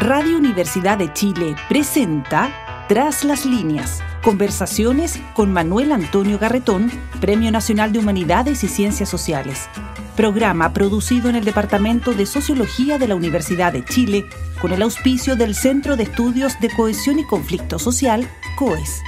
Radio 0.00 0.38
Universidad 0.38 0.96
de 0.96 1.12
Chile 1.12 1.56
presenta 1.68 2.86
Tras 2.88 3.24
las 3.24 3.44
líneas. 3.44 4.00
Conversaciones 4.22 5.18
con 5.34 5.52
Manuel 5.52 5.90
Antonio 5.90 6.38
Garretón, 6.38 6.88
Premio 7.20 7.50
Nacional 7.50 7.92
de 7.92 7.98
Humanidades 7.98 8.62
y 8.62 8.68
Ciencias 8.68 9.08
Sociales. 9.08 9.68
Programa 10.14 10.72
producido 10.72 11.28
en 11.28 11.34
el 11.34 11.44
Departamento 11.44 12.12
de 12.12 12.26
Sociología 12.26 12.98
de 12.98 13.08
la 13.08 13.16
Universidad 13.16 13.72
de 13.72 13.84
Chile 13.84 14.24
con 14.60 14.72
el 14.72 14.82
auspicio 14.82 15.34
del 15.34 15.56
Centro 15.56 15.96
de 15.96 16.04
Estudios 16.04 16.60
de 16.60 16.70
Cohesión 16.70 17.18
y 17.18 17.24
Conflicto 17.24 17.80
Social, 17.80 18.28
COES. 18.54 19.02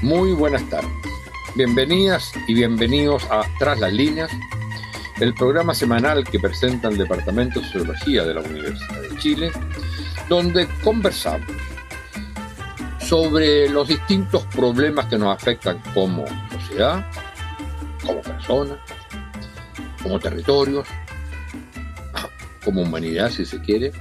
Muy 0.00 0.32
buenas 0.32 0.66
tardes. 0.70 0.90
Bienvenidas 1.54 2.32
y 2.48 2.54
bienvenidos 2.54 3.24
a 3.30 3.42
Tras 3.58 3.78
las 3.78 3.92
líneas 3.92 4.30
el 5.20 5.34
programa 5.34 5.74
semanal 5.74 6.24
que 6.24 6.40
presenta 6.40 6.88
el 6.88 6.96
Departamento 6.96 7.60
de 7.60 7.66
Sociología 7.66 8.24
de 8.24 8.34
la 8.34 8.40
Universidad 8.40 9.02
de 9.02 9.16
Chile, 9.18 9.52
donde 10.28 10.66
conversamos 10.82 11.46
sobre 12.98 13.68
los 13.68 13.88
distintos 13.88 14.46
problemas 14.46 15.06
que 15.06 15.18
nos 15.18 15.34
afectan 15.34 15.82
como 15.92 16.24
sociedad, 16.50 17.06
como 18.04 18.22
personas, 18.22 18.78
como 20.02 20.18
territorios, 20.18 20.88
como 22.64 22.82
humanidad, 22.82 23.30
si 23.30 23.44
se 23.44 23.60
quiere, 23.60 23.92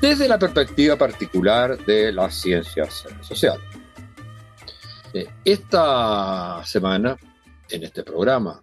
desde 0.00 0.26
la 0.26 0.38
perspectiva 0.38 0.96
particular 0.96 1.78
de 1.84 2.12
las 2.12 2.34
ciencias 2.34 3.06
sociales. 3.20 3.64
Eh, 5.14 5.28
esta 5.44 6.64
semana, 6.64 7.16
en 7.68 7.84
este 7.84 8.02
programa, 8.02 8.60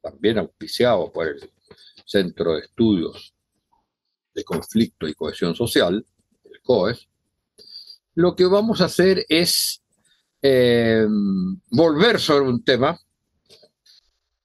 también 0.00 0.38
auspiciado 0.38 1.12
por 1.12 1.28
el 1.28 1.50
Centro 2.06 2.54
de 2.54 2.60
Estudios 2.60 3.34
de 4.34 4.44
Conflicto 4.44 5.06
y 5.08 5.14
Cohesión 5.14 5.54
Social, 5.54 6.04
el 6.44 6.60
COES, 6.62 7.08
lo 8.14 8.34
que 8.34 8.46
vamos 8.46 8.80
a 8.80 8.86
hacer 8.86 9.24
es 9.28 9.82
eh, 10.42 11.06
volver 11.70 12.18
sobre 12.18 12.48
un 12.48 12.64
tema 12.64 12.98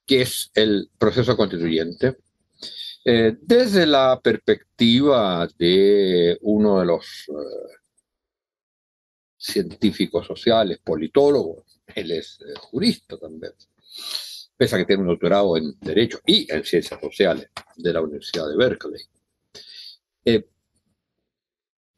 que 0.05 0.21
es 0.21 0.51
el 0.53 0.89
proceso 0.97 1.35
constituyente, 1.35 2.17
eh, 3.03 3.37
desde 3.41 3.85
la 3.85 4.19
perspectiva 4.21 5.47
de 5.57 6.37
uno 6.41 6.79
de 6.79 6.85
los 6.85 7.05
eh, 7.29 7.77
científicos 9.37 10.27
sociales, 10.27 10.79
politólogos, 10.83 11.81
él 11.87 12.11
es 12.11 12.39
jurista 12.57 13.17
también, 13.17 13.53
pese 14.57 14.75
a 14.75 14.79
que 14.79 14.85
tiene 14.85 15.01
un 15.01 15.09
doctorado 15.09 15.57
en 15.57 15.77
Derecho 15.79 16.19
y 16.25 16.51
en 16.51 16.63
Ciencias 16.63 16.99
Sociales 16.99 17.49
de 17.75 17.93
la 17.93 18.01
Universidad 18.01 18.47
de 18.47 18.57
Berkeley. 18.57 19.01
Eh, 20.25 20.47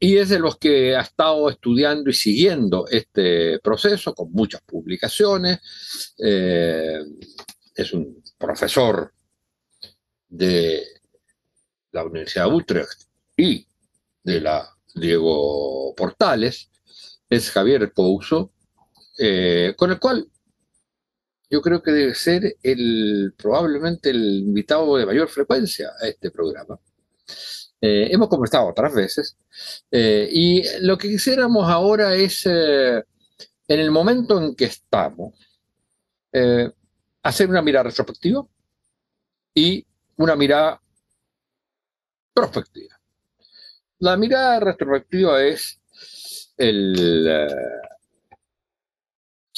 y 0.00 0.16
es 0.16 0.28
de 0.28 0.38
los 0.38 0.58
que 0.58 0.94
ha 0.94 1.00
estado 1.00 1.50
estudiando 1.50 2.10
y 2.10 2.14
siguiendo 2.14 2.86
este 2.88 3.58
proceso 3.58 4.14
con 4.14 4.30
muchas 4.32 4.62
publicaciones. 4.62 5.58
Eh, 6.18 7.00
es 7.74 7.92
un 7.92 8.22
profesor 8.38 9.12
de 10.28 10.84
la 11.92 12.04
Universidad 12.04 12.44
de 12.44 12.54
Utrecht 12.54 13.08
y 13.36 13.66
de 14.22 14.40
la 14.40 14.68
Diego 14.94 15.94
Portales. 15.96 16.70
Es 17.28 17.50
Javier 17.50 17.92
Pouso, 17.92 18.52
eh, 19.18 19.74
con 19.76 19.90
el 19.90 19.98
cual 19.98 20.28
yo 21.50 21.62
creo 21.62 21.82
que 21.82 21.90
debe 21.92 22.14
ser 22.14 22.56
el, 22.62 23.34
probablemente 23.36 24.10
el 24.10 24.40
invitado 24.40 24.96
de 24.96 25.06
mayor 25.06 25.28
frecuencia 25.28 25.90
a 26.00 26.06
este 26.06 26.30
programa. 26.30 26.78
Eh, 27.80 28.08
hemos 28.10 28.28
conversado 28.28 28.66
otras 28.66 28.92
veces 28.92 29.36
eh, 29.92 30.28
y 30.32 30.62
lo 30.80 30.98
que 30.98 31.08
quisiéramos 31.08 31.70
ahora 31.70 32.14
es, 32.16 32.44
eh, 32.44 33.04
en 33.68 33.80
el 33.80 33.90
momento 33.90 34.42
en 34.42 34.54
que 34.56 34.64
estamos, 34.64 35.34
hacer 37.22 37.48
una 37.48 37.62
mirada 37.62 37.84
retrospectiva 37.84 38.46
y 39.54 39.84
una 40.16 40.36
mirada 40.36 40.80
prospectiva. 42.32 43.00
La 43.98 44.16
mirada 44.16 44.60
retrospectiva 44.60 45.42
es 45.42 45.80
el 46.56 47.48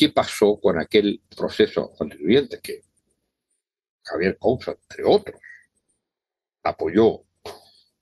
qué 0.00 0.08
pasó 0.08 0.58
con 0.58 0.78
aquel 0.78 1.20
proceso 1.36 1.92
constituyente 1.92 2.58
que 2.62 2.80
Javier 4.02 4.38
Cousa, 4.38 4.70
entre 4.70 5.04
otros, 5.04 5.38
apoyó 6.62 7.24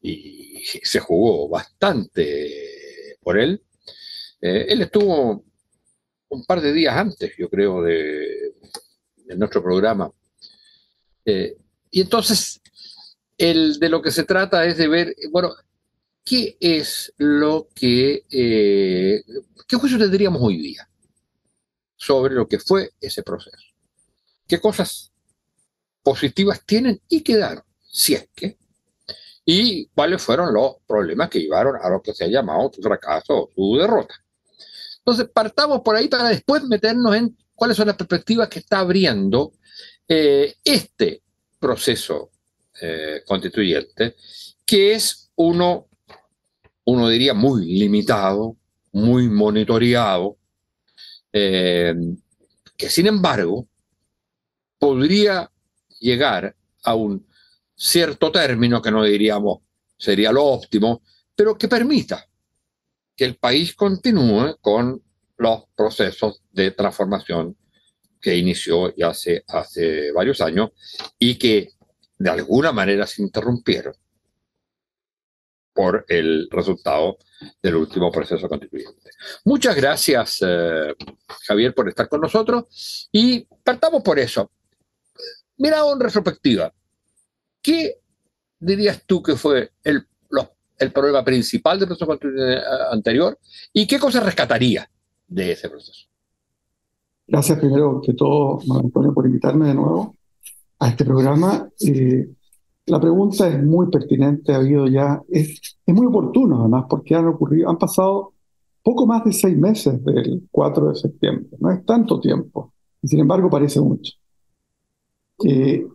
y 0.00 0.62
se 0.64 1.00
jugó 1.00 1.48
bastante 1.48 3.16
por 3.20 3.36
él. 3.36 3.64
Eh, 4.40 4.66
él 4.68 4.82
estuvo 4.82 5.44
un 6.28 6.44
par 6.44 6.60
de 6.60 6.72
días 6.72 6.96
antes, 6.96 7.32
yo 7.36 7.50
creo, 7.50 7.82
de, 7.82 8.54
nuestro 9.36 9.60
programa. 9.60 10.08
Eh, 11.24 11.56
y 11.90 12.00
entonces, 12.00 12.60
el, 13.36 13.80
de 13.80 13.88
lo 13.88 14.00
que 14.00 14.12
se 14.12 14.22
trata 14.22 14.64
es 14.66 14.76
de 14.76 14.86
ver, 14.86 15.16
bueno, 15.32 15.52
¿qué 16.24 16.56
es 16.60 17.12
lo 17.16 17.68
que, 17.74 18.24
eh, 18.30 19.24
qué 19.66 19.76
juicio 19.76 19.98
tendríamos 19.98 20.40
hoy 20.40 20.58
día? 20.58 20.87
Sobre 21.98 22.34
lo 22.34 22.48
que 22.48 22.58
fue 22.58 22.92
ese 23.00 23.22
proceso. 23.22 23.58
¿Qué 24.46 24.58
cosas 24.58 25.12
positivas 26.02 26.64
tienen 26.64 27.02
y 27.08 27.20
quedaron? 27.20 27.64
Si 27.90 28.14
es 28.14 28.28
que. 28.34 28.56
Y 29.44 29.86
cuáles 29.88 30.22
fueron 30.22 30.54
los 30.54 30.76
problemas 30.86 31.28
que 31.28 31.40
llevaron 31.40 31.76
a 31.82 31.90
lo 31.90 32.00
que 32.00 32.14
se 32.14 32.24
ha 32.24 32.28
llamado 32.28 32.70
su 32.72 32.80
fracaso 32.80 33.34
o 33.34 33.50
su 33.54 33.76
derrota. 33.76 34.14
Entonces, 34.98 35.28
partamos 35.32 35.80
por 35.80 35.96
ahí 35.96 36.08
para 36.08 36.28
después 36.28 36.62
meternos 36.64 37.16
en 37.16 37.36
cuáles 37.54 37.76
son 37.76 37.88
las 37.88 37.96
perspectivas 37.96 38.48
que 38.48 38.60
está 38.60 38.80
abriendo 38.80 39.52
eh, 40.06 40.54
este 40.62 41.22
proceso 41.58 42.30
eh, 42.80 43.22
constituyente, 43.26 44.16
que 44.64 44.92
es 44.92 45.30
uno, 45.34 45.88
uno 46.84 47.08
diría, 47.08 47.34
muy 47.34 47.66
limitado, 47.66 48.56
muy 48.92 49.28
monitoreado, 49.28 50.36
eh, 51.40 51.94
que 52.76 52.90
sin 52.90 53.06
embargo 53.06 53.68
podría 54.78 55.50
llegar 56.00 56.54
a 56.82 56.94
un 56.94 57.26
cierto 57.74 58.32
término 58.32 58.82
que 58.82 58.90
no 58.90 59.04
diríamos 59.04 59.60
sería 59.96 60.32
lo 60.32 60.44
óptimo, 60.44 61.02
pero 61.34 61.56
que 61.56 61.68
permita 61.68 62.26
que 63.16 63.24
el 63.24 63.36
país 63.36 63.74
continúe 63.74 64.56
con 64.60 65.02
los 65.36 65.64
procesos 65.76 66.42
de 66.50 66.72
transformación 66.72 67.56
que 68.20 68.36
inició 68.36 68.94
ya 68.96 69.08
hace, 69.08 69.44
hace 69.46 70.10
varios 70.12 70.40
años 70.40 70.70
y 71.18 71.36
que 71.36 71.70
de 72.18 72.30
alguna 72.30 72.72
manera 72.72 73.06
se 73.06 73.22
interrumpieron 73.22 73.94
por 75.78 76.04
el 76.08 76.48
resultado 76.50 77.18
del 77.62 77.76
último 77.76 78.10
proceso 78.10 78.48
constituyente. 78.48 79.10
Muchas 79.44 79.76
gracias, 79.76 80.40
eh, 80.44 80.92
Javier, 81.46 81.72
por 81.72 81.88
estar 81.88 82.08
con 82.08 82.20
nosotros 82.20 83.08
y 83.12 83.46
partamos 83.62 84.02
por 84.02 84.18
eso. 84.18 84.50
Mira, 85.58 85.82
en 85.92 86.00
retrospectiva, 86.00 86.74
¿qué 87.62 87.94
dirías 88.58 89.04
tú 89.06 89.22
que 89.22 89.36
fue 89.36 89.70
el, 89.84 90.04
problema 90.92 91.24
principal 91.24 91.78
del 91.78 91.86
proceso 91.86 92.06
constituyente 92.06 92.54
eh, 92.54 92.62
anterior 92.90 93.38
y 93.72 93.86
qué 93.86 94.00
cosas 94.00 94.24
rescataría 94.24 94.90
de 95.28 95.52
ese 95.52 95.68
proceso? 95.68 96.08
Gracias 97.24 97.56
primero 97.56 98.02
que 98.04 98.14
todo, 98.14 98.58
Antonio, 98.82 99.14
por 99.14 99.26
invitarme 99.26 99.68
de 99.68 99.74
nuevo 99.74 100.16
a 100.80 100.88
este 100.88 101.04
programa. 101.04 101.70
Eh, 101.86 102.26
la 102.88 103.00
pregunta 103.00 103.48
es 103.48 103.62
muy 103.62 103.88
pertinente, 103.90 104.52
ha 104.52 104.56
habido 104.56 104.86
ya, 104.86 105.22
es, 105.28 105.78
muy 105.86 106.06
oportuno 106.06 106.60
además, 106.60 106.86
porque 106.88 107.14
han 107.14 107.26
ocurrido, 107.26 107.68
han 107.68 107.78
pasado 107.78 108.32
poco 108.82 109.06
más 109.06 109.24
de 109.24 109.32
seis 109.32 109.56
meses 109.56 110.02
del 110.04 110.48
4 110.50 110.88
de 110.90 110.94
septiembre, 110.94 111.56
no 111.58 111.70
es 111.70 111.84
tanto 111.84 112.20
tiempo, 112.20 112.72
y 113.02 113.08
sin 113.08 113.20
embargo 113.20 113.50
parece 113.50 113.80
mucho. 113.80 114.12
Eh, 115.44 115.86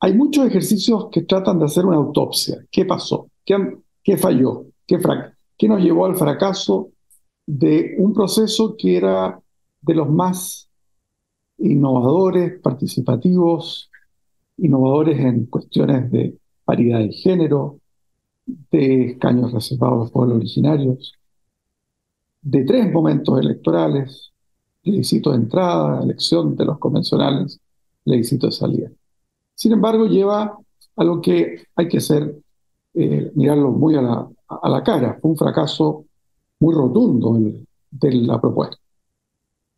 hay 0.00 0.14
muchos 0.14 0.46
ejercicios 0.46 1.08
que 1.10 1.22
tratan 1.22 1.58
de 1.58 1.64
hacer 1.64 1.86
una 1.86 1.96
autopsia. 1.96 2.64
¿Qué 2.70 2.84
pasó? 2.84 3.28
¿Qué, 3.44 4.16
falló? 4.18 4.66
¿Qué, 4.86 4.98
¿Qué 5.56 5.68
nos 5.68 5.82
llevó 5.82 6.06
al 6.06 6.16
fracaso 6.16 6.90
de 7.46 7.94
un 7.98 8.12
proceso 8.12 8.76
que 8.76 8.96
era 8.96 9.40
de 9.80 9.94
los 9.94 10.10
más 10.10 10.68
innovadores, 11.58 12.60
participativos, 12.60 13.90
innovadores 14.56 15.18
en 15.18 15.46
cuestiones 15.46 16.10
de 16.10 16.38
paridad 16.64 17.00
de 17.00 17.12
género, 17.12 17.78
de 18.46 19.06
escaños 19.06 19.52
reservados 19.52 20.10
a 20.14 20.18
los 20.26 20.36
originarios, 20.36 21.14
de 22.42 22.64
tres 22.64 22.92
momentos 22.92 23.40
electorales, 23.40 24.32
plebiscito 24.82 25.30
de 25.30 25.36
entrada, 25.36 26.02
elección 26.02 26.54
de 26.56 26.64
los 26.66 26.78
convencionales, 26.78 27.58
plebiscito 28.04 28.46
de 28.46 28.52
salida. 28.52 28.90
Sin 29.54 29.72
embargo, 29.72 30.06
lleva 30.06 30.58
a 30.96 31.04
lo 31.04 31.20
que 31.20 31.64
hay 31.74 31.88
que 31.88 32.00
ser, 32.00 32.36
eh, 32.94 33.32
mirarlo 33.34 33.70
muy 33.70 33.96
a 33.96 34.02
la, 34.02 34.28
a 34.48 34.68
la 34.68 34.82
cara. 34.82 35.18
Fue 35.20 35.30
un 35.30 35.36
fracaso 35.36 36.04
muy 36.60 36.74
rotundo 36.74 37.38
de 37.90 38.12
la 38.12 38.40
propuesta. 38.40 38.76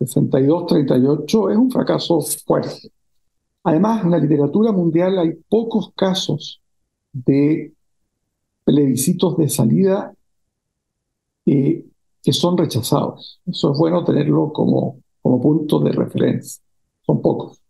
62-38 0.00 1.50
es 1.52 1.56
un 1.56 1.70
fracaso 1.70 2.20
fuerte. 2.20 2.90
Además, 3.66 4.04
en 4.04 4.12
la 4.12 4.18
literatura 4.18 4.70
mundial 4.70 5.18
hay 5.18 5.32
pocos 5.48 5.92
casos 5.96 6.62
de 7.12 7.74
plebiscitos 8.62 9.36
de 9.36 9.48
salida 9.48 10.14
eh, 11.46 11.84
que 12.22 12.32
son 12.32 12.56
rechazados. 12.56 13.40
Eso 13.44 13.72
es 13.72 13.78
bueno 13.78 14.04
tenerlo 14.04 14.52
como, 14.52 15.00
como 15.20 15.40
punto 15.40 15.80
de 15.80 15.90
referencia. 15.90 16.62
Son 17.04 17.20
pocos. 17.20 17.60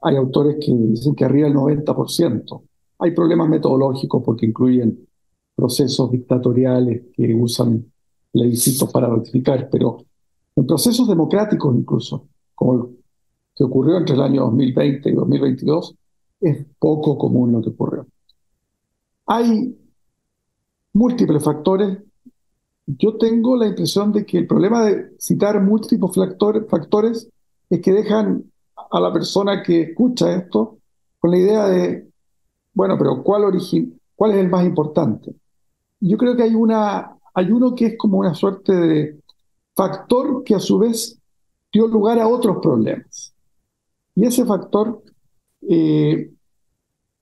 Hay 0.00 0.16
autores 0.16 0.56
que 0.60 0.74
dicen 0.74 1.14
que 1.14 1.24
arriba 1.24 1.46
del 1.46 1.56
90%. 1.56 2.62
Hay 2.98 3.12
problemas 3.12 3.48
metodológicos 3.48 4.20
porque 4.24 4.46
incluyen 4.46 5.06
procesos 5.54 6.10
dictatoriales 6.10 7.02
que 7.14 7.32
usan 7.36 7.86
plebiscitos 8.32 8.90
para 8.90 9.06
ratificar, 9.06 9.68
pero 9.70 9.98
en 10.56 10.66
procesos 10.66 11.06
democráticos 11.06 11.72
incluso, 11.76 12.26
como 12.56 12.74
el 12.74 12.97
que 13.58 13.64
ocurrió 13.64 13.96
entre 13.96 14.14
el 14.14 14.22
año 14.22 14.42
2020 14.42 15.10
y 15.10 15.12
2022, 15.14 15.96
es 16.40 16.64
poco 16.78 17.18
común 17.18 17.50
lo 17.50 17.60
que 17.60 17.70
ocurrió. 17.70 18.06
Hay 19.26 19.76
múltiples 20.92 21.42
factores. 21.42 21.98
Yo 22.86 23.18
tengo 23.18 23.56
la 23.56 23.66
impresión 23.66 24.12
de 24.12 24.24
que 24.24 24.38
el 24.38 24.46
problema 24.46 24.84
de 24.84 25.10
citar 25.18 25.60
múltiples 25.60 26.12
factores, 26.70 27.28
es 27.68 27.80
que 27.80 27.92
dejan 27.92 28.44
a 28.92 29.00
la 29.00 29.12
persona 29.12 29.60
que 29.60 29.82
escucha 29.82 30.36
esto 30.36 30.78
con 31.18 31.32
la 31.32 31.38
idea 31.38 31.66
de, 31.66 32.08
bueno, 32.72 32.96
pero 32.96 33.24
¿cuál, 33.24 33.42
cuál 34.14 34.30
es 34.30 34.36
el 34.36 34.48
más 34.48 34.64
importante? 34.64 35.34
Yo 35.98 36.16
creo 36.16 36.36
que 36.36 36.44
hay, 36.44 36.54
una, 36.54 37.16
hay 37.34 37.50
uno 37.50 37.74
que 37.74 37.86
es 37.86 37.98
como 37.98 38.18
una 38.18 38.34
suerte 38.34 38.72
de 38.72 39.20
factor 39.74 40.44
que 40.44 40.54
a 40.54 40.60
su 40.60 40.78
vez 40.78 41.18
dio 41.72 41.88
lugar 41.88 42.20
a 42.20 42.28
otros 42.28 42.58
problemas. 42.62 43.34
Y 44.18 44.26
ese 44.26 44.44
factor 44.44 45.00
eh, 45.62 46.32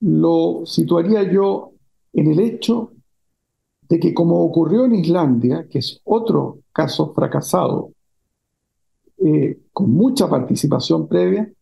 lo 0.01 0.63
situaría 0.65 1.31
yo 1.31 1.73
en 2.15 2.33
el 2.33 2.41
hecho 2.41 2.93
de 3.87 4.01
que 4.01 4.15
como 4.15 4.43
ocurrió 4.43 4.87
en 4.87 4.95
Islandia, 4.95 5.67
que 5.69 5.81
es 5.81 6.01
otro 6.05 6.61
caso 6.73 7.13
fracasado, 7.13 7.91
eh, 9.19 9.59
con 9.75 9.91
mucha 9.91 10.27
participación 10.27 11.07
previa, 11.07 11.53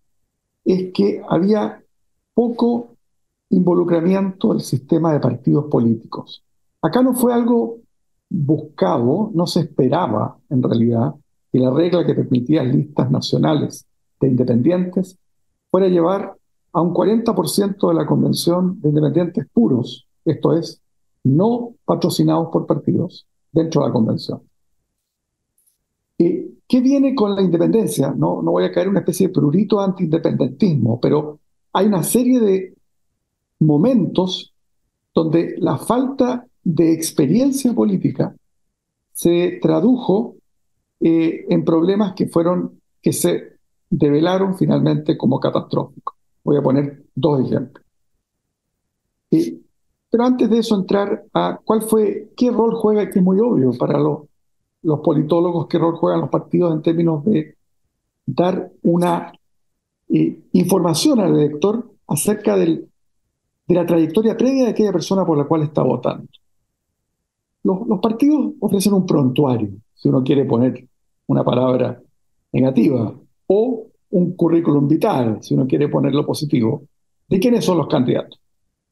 es 0.64 0.92
que 0.92 1.20
había 1.28 1.82
poco 2.32 2.94
involucramiento 3.50 4.52
del 4.52 4.60
sistema 4.60 5.12
de 5.12 5.18
partidos 5.18 5.64
políticos. 5.64 6.44
Acá 6.80 7.02
no 7.02 7.12
fue 7.12 7.34
algo 7.34 7.78
buscado, 8.30 9.32
no 9.34 9.48
se 9.48 9.62
esperaba 9.62 10.38
en 10.48 10.62
realidad 10.62 11.12
que 11.50 11.58
la 11.58 11.72
regla 11.72 12.06
que 12.06 12.14
permitía 12.14 12.62
listas 12.62 13.10
nacionales 13.10 13.84
de 14.20 14.28
independientes 14.28 15.18
fuera 15.74 15.88
a 15.88 15.90
llevar 15.90 16.36
a 16.72 16.80
un 16.80 16.94
40% 16.94 17.88
de 17.88 17.94
la 17.94 18.06
convención 18.06 18.80
de 18.80 18.90
independientes 18.90 19.44
puros, 19.52 20.06
esto 20.24 20.56
es, 20.56 20.80
no 21.24 21.74
patrocinados 21.84 22.46
por 22.52 22.64
partidos 22.64 23.26
dentro 23.50 23.80
de 23.80 23.88
la 23.88 23.92
convención. 23.92 24.40
¿Y 26.16 26.60
¿Qué 26.68 26.80
viene 26.80 27.16
con 27.16 27.34
la 27.34 27.42
independencia? 27.42 28.14
No, 28.16 28.40
no 28.40 28.52
voy 28.52 28.62
a 28.62 28.70
caer 28.70 28.84
en 28.84 28.90
una 28.90 29.00
especie 29.00 29.26
de 29.26 29.32
prurito 29.32 29.80
anti-independentismo, 29.80 31.00
pero 31.00 31.40
hay 31.72 31.86
una 31.86 32.04
serie 32.04 32.38
de 32.38 32.74
momentos 33.58 34.54
donde 35.12 35.56
la 35.58 35.76
falta 35.76 36.46
de 36.62 36.92
experiencia 36.92 37.72
política 37.74 38.32
se 39.12 39.58
tradujo 39.60 40.36
eh, 41.00 41.46
en 41.48 41.64
problemas 41.64 42.14
que 42.14 42.28
fueron, 42.28 42.80
que 43.02 43.12
se 43.12 43.53
develaron 43.90 44.56
finalmente 44.56 45.16
como 45.16 45.40
catastróficos. 45.40 46.14
Voy 46.42 46.56
a 46.56 46.62
poner 46.62 47.04
dos 47.14 47.40
ejemplos. 47.46 47.84
Eh, 49.30 49.60
pero 50.10 50.24
antes 50.24 50.48
de 50.48 50.58
eso 50.58 50.76
entrar 50.76 51.24
a 51.32 51.58
cuál 51.64 51.82
fue, 51.82 52.30
qué 52.36 52.50
rol 52.50 52.74
juega, 52.74 53.10
que 53.10 53.18
es 53.18 53.24
muy 53.24 53.40
obvio 53.40 53.72
para 53.78 53.98
los, 53.98 54.20
los 54.82 55.00
politólogos, 55.00 55.66
qué 55.66 55.78
rol 55.78 55.96
juegan 55.96 56.20
los 56.20 56.30
partidos 56.30 56.72
en 56.72 56.82
términos 56.82 57.24
de 57.24 57.56
dar 58.26 58.70
una 58.82 59.32
eh, 60.08 60.38
información 60.52 61.20
al 61.20 61.34
elector 61.34 61.90
acerca 62.06 62.56
de 62.56 62.86
la 63.68 63.86
trayectoria 63.86 64.36
previa 64.36 64.64
de 64.64 64.70
aquella 64.70 64.92
persona 64.92 65.24
por 65.24 65.38
la 65.38 65.44
cual 65.44 65.62
está 65.62 65.82
votando. 65.82 66.28
Los, 67.62 67.98
partidos 68.00 68.52
ofrecen 68.60 68.92
un 68.92 69.06
prontuario, 69.06 69.70
si 69.94 70.08
uno 70.08 70.22
quiere 70.22 70.44
poner 70.44 70.86
una 71.26 71.42
palabra 71.42 72.00
negativa, 72.52 73.14
o 73.46 73.86
un 74.10 74.36
currículum 74.36 74.86
vital, 74.86 75.38
si 75.42 75.54
uno 75.54 75.66
quiere 75.66 75.88
ponerlo 75.88 76.24
positivo, 76.24 76.84
de 77.28 77.40
quiénes 77.40 77.64
son 77.64 77.78
los 77.78 77.88
candidatos. 77.88 78.40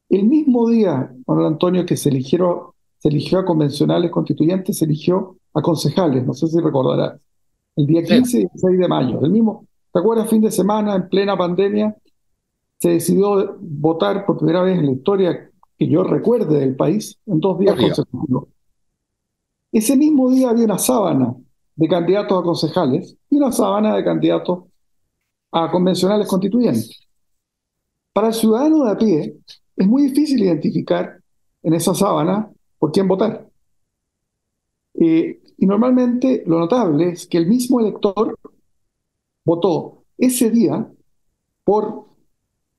El 0.09 0.25
mismo 0.25 0.69
día, 0.69 1.11
Manuel 1.27 1.47
Antonio, 1.47 1.87
que 1.87 1.97
se, 1.97 2.09
eligieron, 2.09 2.73
se 2.99 3.09
eligió 3.09 3.39
a 3.39 3.45
convencionales 3.45 4.11
constituyentes, 4.11 4.79
se 4.79 4.85
eligió 4.85 5.37
a 5.55 5.63
concejales, 5.63 6.27
no 6.27 6.35
sé 6.35 6.49
si 6.49 6.61
recordarás, 6.61 7.21
el 7.77 7.87
día 7.87 8.03
15 8.03 8.37
y 8.37 8.41
16 8.41 8.79
de 8.79 8.89
mayo. 8.89 9.21
El 9.23 9.31
mismo, 9.31 9.67
¿te 9.93 10.01
acuerdas? 10.01 10.29
Fin 10.29 10.43
de 10.43 10.51
semana, 10.51 10.97
en 10.97 11.09
plena 11.09 11.37
pandemia, 11.37 11.97
se 12.79 12.91
decidió 12.91 13.57
votar 13.61 14.27
por 14.27 14.39
primera 14.39 14.63
vez 14.63 14.79
en 14.79 14.87
la 14.87 14.93
historia 14.93 15.51
que 15.79 15.89
yo 15.89 16.03
recuerde 16.03 16.59
del 16.59 16.75
país 16.75 17.19
en 17.27 17.41
dos 17.41 17.59
días 17.59 17.77
consecutivos. 17.77 18.49
Ese 19.71 19.97
mismo 19.97 20.31
día 20.31 20.51
había 20.51 20.65
una 20.65 20.79
sábana 20.79 21.35
de 21.75 21.89
candidatos 21.89 22.39
a 22.39 22.43
concejales 22.43 23.17
y 23.31 23.37
una 23.37 23.53
sábana 23.53 23.97
de 23.97 24.05
candidatos 24.05 24.65
a 25.51 25.71
convencionales 25.71 26.29
constituyentes. 26.29 27.07
Para 28.13 28.29
el 28.29 28.35
ciudadano 28.35 28.85
de 28.85 28.91
a 28.91 28.99
pie 28.99 29.37
es 29.77 29.87
muy 29.87 30.09
difícil 30.09 30.43
identificar 30.43 31.19
en 31.63 31.75
esa 31.75 31.95
sábana 31.95 32.51
por 32.79 32.93
quién 32.93 33.09
votar. 33.09 33.49
Eh, 34.95 35.41
y 35.57 35.67
normalmente 35.67 36.43
lo 36.47 36.59
notable 36.59 37.11
es 37.11 37.27
que 37.27 37.39
el 37.39 37.47
mismo 37.47 37.81
elector 37.81 38.39
votó 39.45 40.05
ese 40.19 40.51
día 40.51 40.87
por 41.65 42.07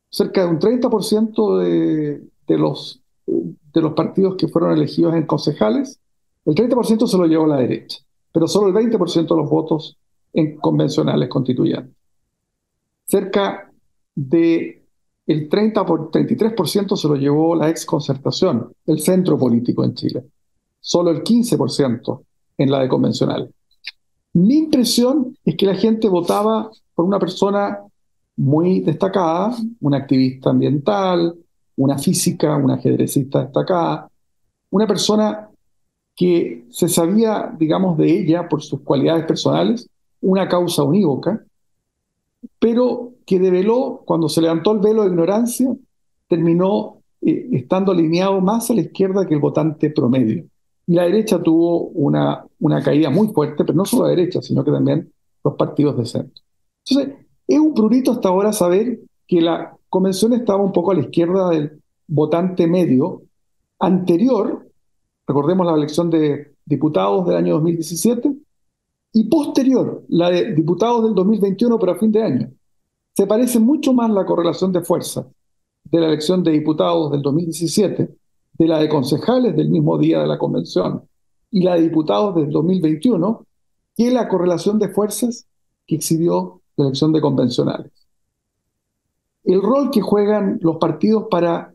cerca 0.10 0.44
de 0.44 0.48
un 0.50 0.60
30% 0.60 1.58
de, 1.60 2.24
de, 2.48 2.58
los, 2.58 3.02
de 3.26 3.82
los 3.82 3.94
partidos 3.94 4.36
que 4.36 4.48
fueron 4.48 4.72
elegidos 4.72 5.16
en 5.16 5.26
concejales 5.26 6.00
el 6.46 6.56
30% 6.56 7.08
se 7.08 7.18
lo 7.18 7.26
llevó 7.26 7.48
la 7.48 7.58
derecha, 7.58 8.00
pero 8.34 8.48
solo 8.48 8.68
el 8.68 8.92
20% 8.92 9.28
de 9.28 9.42
los 9.42 9.50
votos 9.50 9.98
en 10.34 10.58
convencionales 10.58 11.30
constituyentes. 11.30 11.96
Cerca 13.06 13.72
de 14.16 14.84
el 15.26 15.48
30 15.48 15.86
por 15.86 16.12
33% 16.12 16.98
se 16.98 17.08
lo 17.08 17.16
llevó 17.16 17.56
la 17.56 17.70
ex 17.70 17.86
concertación, 17.86 18.74
el 18.86 19.00
centro 19.00 19.38
político 19.38 19.84
en 19.86 19.94
Chile. 19.94 20.26
Solo 20.82 21.12
el 21.12 21.24
15% 21.24 22.22
en 22.58 22.72
la 22.72 22.82
de 22.82 22.90
convencional. 22.90 23.50
Mi 24.34 24.58
impresión 24.58 25.38
es 25.46 25.56
que 25.56 25.66
la 25.66 25.76
gente 25.76 26.10
votaba 26.10 26.70
por 26.94 27.06
una 27.06 27.20
persona 27.20 27.80
muy 28.36 28.82
destacada, 28.82 29.56
una 29.80 29.98
activista 29.98 30.50
ambiental, 30.50 31.36
una 31.78 31.98
física, 31.98 32.58
una 32.58 32.76
ajedrecista 32.76 33.44
destacada, 33.44 34.10
una 34.72 34.88
persona 34.88 35.50
que 36.16 36.66
se 36.70 36.90
sabía, 36.90 37.54
digamos, 37.58 37.98
de 37.98 38.20
ella 38.20 38.48
por 38.48 38.62
sus 38.62 38.82
cualidades 38.82 39.26
personales, 39.26 39.90
una 40.22 40.48
causa 40.48 40.84
unívoca, 40.84 41.44
pero 42.60 43.14
que 43.26 43.40
develó, 43.40 44.04
cuando 44.06 44.30
se 44.30 44.42
levantó 44.42 44.74
el 44.74 44.80
velo 44.80 45.04
de 45.04 45.10
ignorancia, 45.10 45.76
terminó 46.28 46.98
eh, 47.22 47.50
estando 47.54 47.92
alineado 47.92 48.42
más 48.42 48.70
a 48.70 48.74
la 48.74 48.82
izquierda 48.82 49.26
que 49.26 49.34
el 49.34 49.40
votante 49.40 49.90
promedio. 49.90 50.46
Y 50.86 50.94
la 50.96 51.04
derecha 51.04 51.42
tuvo 51.42 51.88
una, 51.88 52.46
una 52.60 52.84
caída 52.84 53.10
muy 53.10 53.28
fuerte, 53.30 53.64
pero 53.64 53.74
no 53.76 53.86
solo 53.86 54.04
la 54.04 54.10
derecha, 54.10 54.42
sino 54.42 54.64
que 54.64 54.72
también 54.72 55.12
los 55.44 55.56
partidos 55.56 55.98
de 55.98 56.06
centro. 56.06 56.44
Entonces, 56.86 57.16
es 57.48 57.60
un 57.60 57.74
prurito 57.74 58.12
hasta 58.12 58.30
ahora 58.30 58.52
saber 58.54 59.00
que 59.28 59.42
la 59.42 59.78
convención 59.90 60.34
estaba 60.34 60.64
un 60.64 60.72
poco 60.72 60.92
a 60.92 60.96
la 60.96 61.02
izquierda 61.02 61.50
del 61.50 61.82
votante 62.08 62.68
medio 62.68 63.24
anterior 63.80 64.63
recordemos 65.28 65.66
la 65.66 65.76
elección 65.76 66.10
de 66.10 66.56
diputados 66.66 67.26
del 67.28 67.38
año 67.38 67.54
2017, 67.56 68.34
y 69.16 69.30
posterior, 69.30 70.04
la 70.10 70.32
de 70.32 70.54
diputados 70.54 71.04
del 71.04 71.14
2021, 71.14 71.78
pero 71.78 71.92
a 71.92 72.00
fin 72.00 72.12
de 72.12 72.24
año. 72.24 72.52
Se 73.16 73.28
parece 73.28 73.60
mucho 73.60 73.94
más 73.94 74.10
la 74.10 74.26
correlación 74.26 74.72
de 74.72 74.82
fuerzas 74.82 75.26
de 75.84 76.00
la 76.00 76.08
elección 76.08 76.44
de 76.44 76.52
diputados 76.52 77.12
del 77.12 77.22
2017, 77.22 78.18
de 78.54 78.68
la 78.68 78.80
de 78.80 78.90
concejales 78.90 79.56
del 79.56 79.70
mismo 79.70 79.98
día 79.98 80.22
de 80.22 80.28
la 80.28 80.38
convención 80.38 81.04
y 81.52 81.62
la 81.62 81.76
de 81.76 81.82
diputados 81.82 82.36
del 82.36 82.50
2021, 82.50 83.46
que 83.96 84.12
la 84.12 84.28
correlación 84.28 84.80
de 84.80 84.90
fuerzas 84.90 85.46
que 85.86 85.96
exhibió 85.96 86.62
la 86.76 86.86
elección 86.86 87.14
de 87.14 87.22
convencionales. 87.22 87.92
El 89.44 89.62
rol 89.62 89.92
que 89.92 90.02
juegan 90.02 90.58
los 90.62 90.78
partidos 90.78 91.28
para 91.30 91.74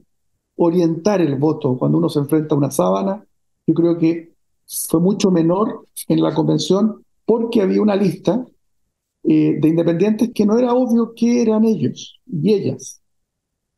orientar 0.56 1.20
el 1.20 1.36
voto 1.36 1.76
cuando 1.78 1.98
uno 1.98 2.08
se 2.08 2.18
enfrenta 2.18 2.54
a 2.54 2.58
una 2.58 2.70
sábana, 2.70 3.24
yo 3.68 3.74
creo 3.74 3.98
que 3.98 4.32
fue 4.66 4.98
mucho 4.98 5.30
menor 5.30 5.86
en 6.08 6.22
la 6.22 6.34
convención 6.34 7.04
porque 7.26 7.60
había 7.60 7.82
una 7.82 7.96
lista 7.96 8.42
eh, 9.22 9.58
de 9.60 9.68
independientes 9.68 10.30
que 10.34 10.46
no 10.46 10.58
era 10.58 10.72
obvio 10.72 11.12
que 11.14 11.42
eran 11.42 11.66
ellos 11.66 12.18
y 12.26 12.54
ellas. 12.54 13.02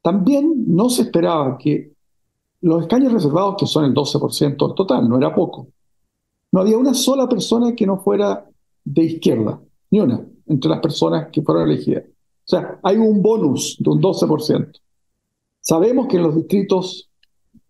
También 0.00 0.64
no 0.68 0.88
se 0.90 1.02
esperaba 1.02 1.58
que 1.58 1.92
los 2.60 2.82
escaños 2.82 3.12
reservados, 3.12 3.56
que 3.58 3.66
son 3.66 3.84
el 3.84 3.92
12% 3.92 4.74
total, 4.76 5.08
no 5.08 5.18
era 5.18 5.34
poco, 5.34 5.66
no 6.52 6.60
había 6.60 6.78
una 6.78 6.94
sola 6.94 7.28
persona 7.28 7.74
que 7.74 7.86
no 7.86 7.98
fuera 7.98 8.48
de 8.84 9.02
izquierda, 9.02 9.60
ni 9.90 9.98
una, 9.98 10.24
entre 10.46 10.70
las 10.70 10.80
personas 10.80 11.30
que 11.32 11.42
fueron 11.42 11.68
elegidas. 11.68 12.04
O 12.04 12.48
sea, 12.48 12.78
hay 12.84 12.96
un 12.96 13.20
bonus 13.20 13.76
de 13.80 13.90
un 13.90 14.00
12%. 14.00 14.70
Sabemos 15.60 16.06
que 16.06 16.16
en 16.16 16.22
los 16.22 16.36
distritos 16.36 17.09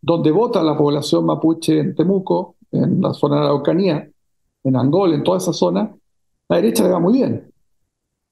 donde 0.02 0.30
vota 0.30 0.62
la 0.62 0.76
población 0.76 1.26
mapuche 1.26 1.78
en 1.78 1.94
Temuco, 1.94 2.56
en 2.72 3.00
la 3.00 3.12
zona 3.12 3.36
de 3.36 3.40
la 3.42 3.46
Araucanía, 3.48 4.10
en 4.64 4.76
Angol, 4.76 5.12
en 5.12 5.22
toda 5.22 5.38
esa 5.38 5.52
zona, 5.52 5.94
la 6.48 6.56
derecha 6.56 6.84
le 6.84 6.90
va 6.90 6.98
muy 6.98 7.14
bien. 7.14 7.50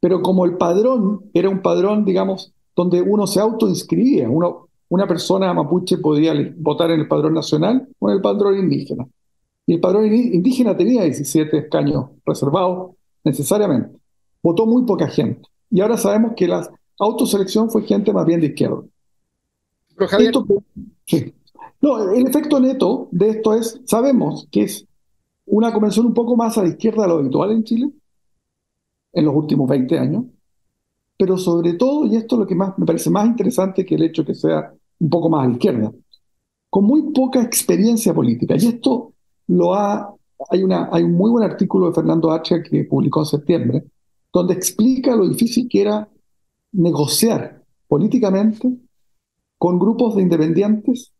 Pero 0.00 0.22
como 0.22 0.44
el 0.44 0.56
padrón 0.56 1.30
era 1.34 1.48
un 1.48 1.60
padrón, 1.60 2.04
digamos, 2.04 2.52
donde 2.74 3.02
uno 3.02 3.26
se 3.26 3.40
autoinscribía, 3.40 4.28
uno, 4.28 4.68
una 4.88 5.06
persona 5.06 5.52
mapuche 5.52 5.98
podía 5.98 6.34
votar 6.56 6.90
en 6.90 7.00
el 7.00 7.08
padrón 7.08 7.34
nacional 7.34 7.88
o 7.98 8.08
en 8.08 8.16
el 8.16 8.22
padrón 8.22 8.58
indígena. 8.58 9.06
Y 9.66 9.74
el 9.74 9.80
padrón 9.80 10.06
indígena 10.06 10.76
tenía 10.76 11.02
17 11.02 11.58
escaños 11.58 12.06
reservados 12.24 12.92
necesariamente. 13.24 13.98
Votó 14.42 14.64
muy 14.66 14.84
poca 14.84 15.08
gente. 15.08 15.42
Y 15.70 15.80
ahora 15.80 15.98
sabemos 15.98 16.32
que 16.36 16.48
la 16.48 16.66
autoselección 16.98 17.68
fue 17.70 17.82
gente 17.82 18.12
más 18.12 18.24
bien 18.24 18.40
de 18.40 18.46
izquierda. 18.46 18.82
Pero 19.94 20.08
Javier... 20.08 20.32
No, 21.80 22.12
el 22.12 22.26
efecto 22.26 22.58
neto 22.60 23.08
de 23.12 23.30
esto 23.30 23.54
es, 23.54 23.80
sabemos 23.84 24.48
que 24.50 24.62
es 24.62 24.86
una 25.46 25.72
convención 25.72 26.06
un 26.06 26.14
poco 26.14 26.36
más 26.36 26.58
a 26.58 26.62
la 26.62 26.68
izquierda 26.68 27.02
de 27.02 27.08
lo 27.08 27.18
habitual 27.18 27.52
en 27.52 27.64
Chile, 27.64 27.90
en 29.12 29.24
los 29.24 29.34
últimos 29.34 29.68
20 29.68 29.98
años, 29.98 30.24
pero 31.16 31.36
sobre 31.36 31.74
todo, 31.74 32.06
y 32.06 32.16
esto 32.16 32.36
es 32.36 32.40
lo 32.40 32.46
que 32.46 32.54
más, 32.54 32.76
me 32.78 32.86
parece 32.86 33.10
más 33.10 33.26
interesante 33.26 33.84
que 33.84 33.94
el 33.94 34.02
hecho 34.02 34.24
que 34.24 34.34
sea 34.34 34.72
un 35.00 35.10
poco 35.10 35.28
más 35.28 35.44
a 35.44 35.48
la 35.48 35.52
izquierda, 35.52 35.92
con 36.70 36.84
muy 36.84 37.12
poca 37.12 37.42
experiencia 37.42 38.12
política. 38.12 38.54
Y 38.58 38.66
esto 38.66 39.12
lo 39.46 39.74
ha, 39.74 40.14
hay, 40.50 40.62
una, 40.62 40.88
hay 40.92 41.02
un 41.02 41.14
muy 41.14 41.30
buen 41.30 41.44
artículo 41.44 41.88
de 41.88 41.94
Fernando 41.94 42.30
Hacha 42.30 42.62
que 42.62 42.84
publicó 42.84 43.20
en 43.20 43.26
septiembre, 43.26 43.84
donde 44.32 44.54
explica 44.54 45.16
lo 45.16 45.28
difícil 45.28 45.68
que 45.68 45.80
era 45.80 46.08
negociar 46.72 47.64
políticamente 47.88 48.70
con 49.56 49.78
grupos 49.78 50.14
de 50.16 50.22
independientes 50.22 51.12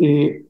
eh, 0.00 0.46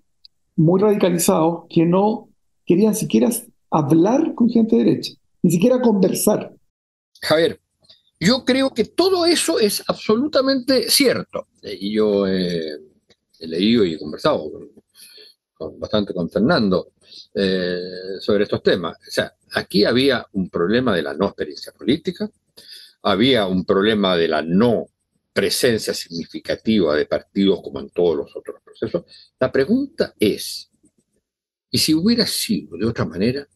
muy 0.56 0.80
radicalizados 0.80 1.64
que 1.68 1.84
no 1.84 2.28
querían 2.64 2.94
siquiera 2.94 3.30
hablar 3.70 4.34
con 4.34 4.48
gente 4.48 4.76
de 4.76 4.84
derecha, 4.84 5.12
ni 5.42 5.50
siquiera 5.50 5.80
conversar. 5.80 6.54
Javier, 7.22 7.60
yo 8.18 8.44
creo 8.44 8.70
que 8.70 8.84
todo 8.84 9.26
eso 9.26 9.58
es 9.58 9.82
absolutamente 9.86 10.90
cierto. 10.90 11.48
Y 11.62 11.94
yo 11.94 12.26
he 12.26 12.78
leído 13.40 13.84
y 13.84 13.94
he 13.94 13.98
conversado 13.98 14.50
bastante 15.78 16.14
con 16.14 16.30
Fernando 16.30 16.92
eh, 17.34 18.18
sobre 18.20 18.44
estos 18.44 18.62
temas. 18.62 18.96
O 18.96 19.10
sea, 19.10 19.34
aquí 19.52 19.84
había 19.84 20.26
un 20.32 20.48
problema 20.48 20.94
de 20.94 21.02
la 21.02 21.14
no 21.14 21.26
experiencia 21.26 21.72
política, 21.72 22.30
había 23.02 23.46
un 23.46 23.64
problema 23.64 24.16
de 24.16 24.28
la 24.28 24.42
no 24.42 24.86
presencia 25.32 25.94
significativa 25.94 26.96
de 26.96 27.06
partidos 27.06 27.60
como 27.62 27.80
en 27.80 27.90
todos 27.90 28.16
los 28.16 28.36
otros 28.36 28.60
procesos. 28.62 29.04
La 29.38 29.50
pregunta 29.52 30.14
es, 30.18 30.70
¿y 31.70 31.78
si 31.78 31.94
hubiera 31.94 32.26
sido 32.26 32.76
de 32.76 32.86
otra 32.86 33.04
manera, 33.04 33.46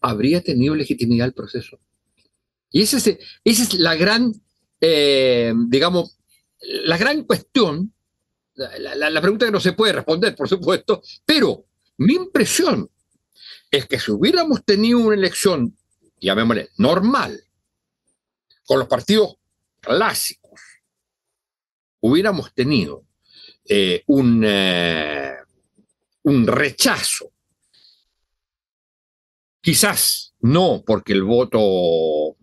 habría 0.00 0.40
tenido 0.40 0.74
legitimidad 0.74 1.28
el 1.28 1.34
proceso? 1.34 1.78
Y 2.70 2.82
esa 2.82 2.98
es, 3.44 3.74
la 3.74 3.94
gran, 3.94 4.32
eh, 4.80 5.54
digamos, 5.68 6.18
la 6.60 6.98
gran 6.98 7.24
cuestión, 7.24 7.92
la, 8.54 9.10
la 9.10 9.20
pregunta 9.20 9.46
que 9.46 9.52
no 9.52 9.60
se 9.60 9.72
puede 9.72 9.92
responder, 9.92 10.34
por 10.34 10.48
supuesto, 10.48 11.02
pero 11.24 11.66
mi 11.98 12.14
impresión 12.14 12.90
es 13.70 13.86
que 13.86 13.98
si 13.98 14.10
hubiéramos 14.10 14.64
tenido 14.64 14.98
una 14.98 15.14
elección, 15.14 15.76
llamémosle, 16.20 16.70
normal, 16.78 17.42
con 18.64 18.78
los 18.78 18.88
partidos 18.88 19.36
clásicos, 19.80 20.45
hubiéramos 22.06 22.52
tenido 22.54 23.04
eh, 23.68 24.02
un, 24.06 24.42
eh, 24.44 25.34
un 26.22 26.46
rechazo, 26.46 27.32
quizás 29.60 30.34
no 30.40 30.82
porque 30.86 31.12
el 31.12 31.24
voto 31.24 32.36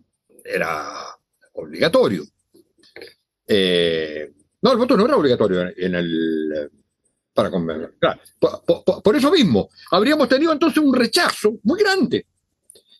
era 0.44 1.06
obligatorio. 1.52 2.24
Eh, 3.46 4.32
no, 4.62 4.72
el 4.72 4.78
voto 4.78 4.96
no 4.96 5.06
era 5.06 5.16
obligatorio 5.16 5.72
en 5.76 5.94
el 5.94 6.70
para 7.32 7.50
convencer. 7.50 7.94
por, 8.38 9.16
eso 9.16 9.30
mismo, 9.32 9.68
habríamos 9.90 10.28
tenido 10.28 10.52
entonces 10.52 10.82
un 10.82 10.94
rechazo 10.94 11.58
muy 11.64 11.80
grande. 11.80 12.26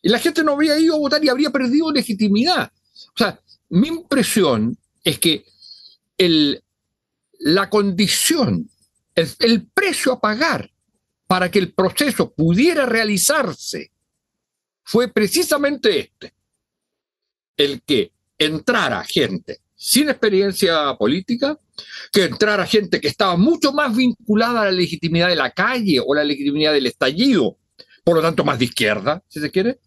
Y 0.02 0.08
la 0.08 0.18
gente 0.18 0.42
no 0.42 0.52
habría 0.52 0.78
ido 0.78 0.96
a 0.96 0.98
votar 0.98 1.24
y 1.24 1.28
habría 1.28 1.50
perdido 1.50 1.92
legitimidad. 1.92 2.70
O 3.14 3.16
sea, 3.16 3.40
mi 3.70 3.88
impresión 3.88 4.76
es 5.02 5.18
que 5.18 5.44
la 6.18 7.70
condición, 7.70 8.68
el, 9.14 9.66
precio 9.72 10.12
a 10.12 10.20
pagar 10.20 10.70
para 11.26 11.50
que 11.50 11.58
el 11.58 11.72
proceso 11.72 12.32
pudiera 12.32 12.86
realizarse 12.86 13.90
fue 14.82 15.08
precisamente 15.08 15.98
este, 16.00 16.34
el 17.56 17.82
que 17.82 18.12
entrara 18.38 19.04
gente 19.04 19.60
sin 19.76 20.08
experiencia 20.08 20.94
política, 20.96 21.58
que 22.10 22.24
entrara 22.24 22.66
gente 22.66 23.00
que 23.00 23.08
estaba 23.08 23.36
mucho 23.36 23.72
más 23.72 23.94
vinculada 23.94 24.62
a 24.62 24.64
la 24.66 24.70
legitimidad 24.70 25.28
de 25.28 25.36
la 25.36 25.50
calle 25.50 26.00
o 26.04 26.14
la 26.14 26.24
legitimidad 26.24 26.72
del 26.72 26.86
estallido, 26.86 27.58
por 28.02 28.16
lo 28.16 28.22
tanto 28.22 28.44
más 28.44 28.58
de 28.58 28.66
izquierda, 28.66 29.22
si 29.28 29.40
se 29.40 29.50
quiere. 29.50 29.80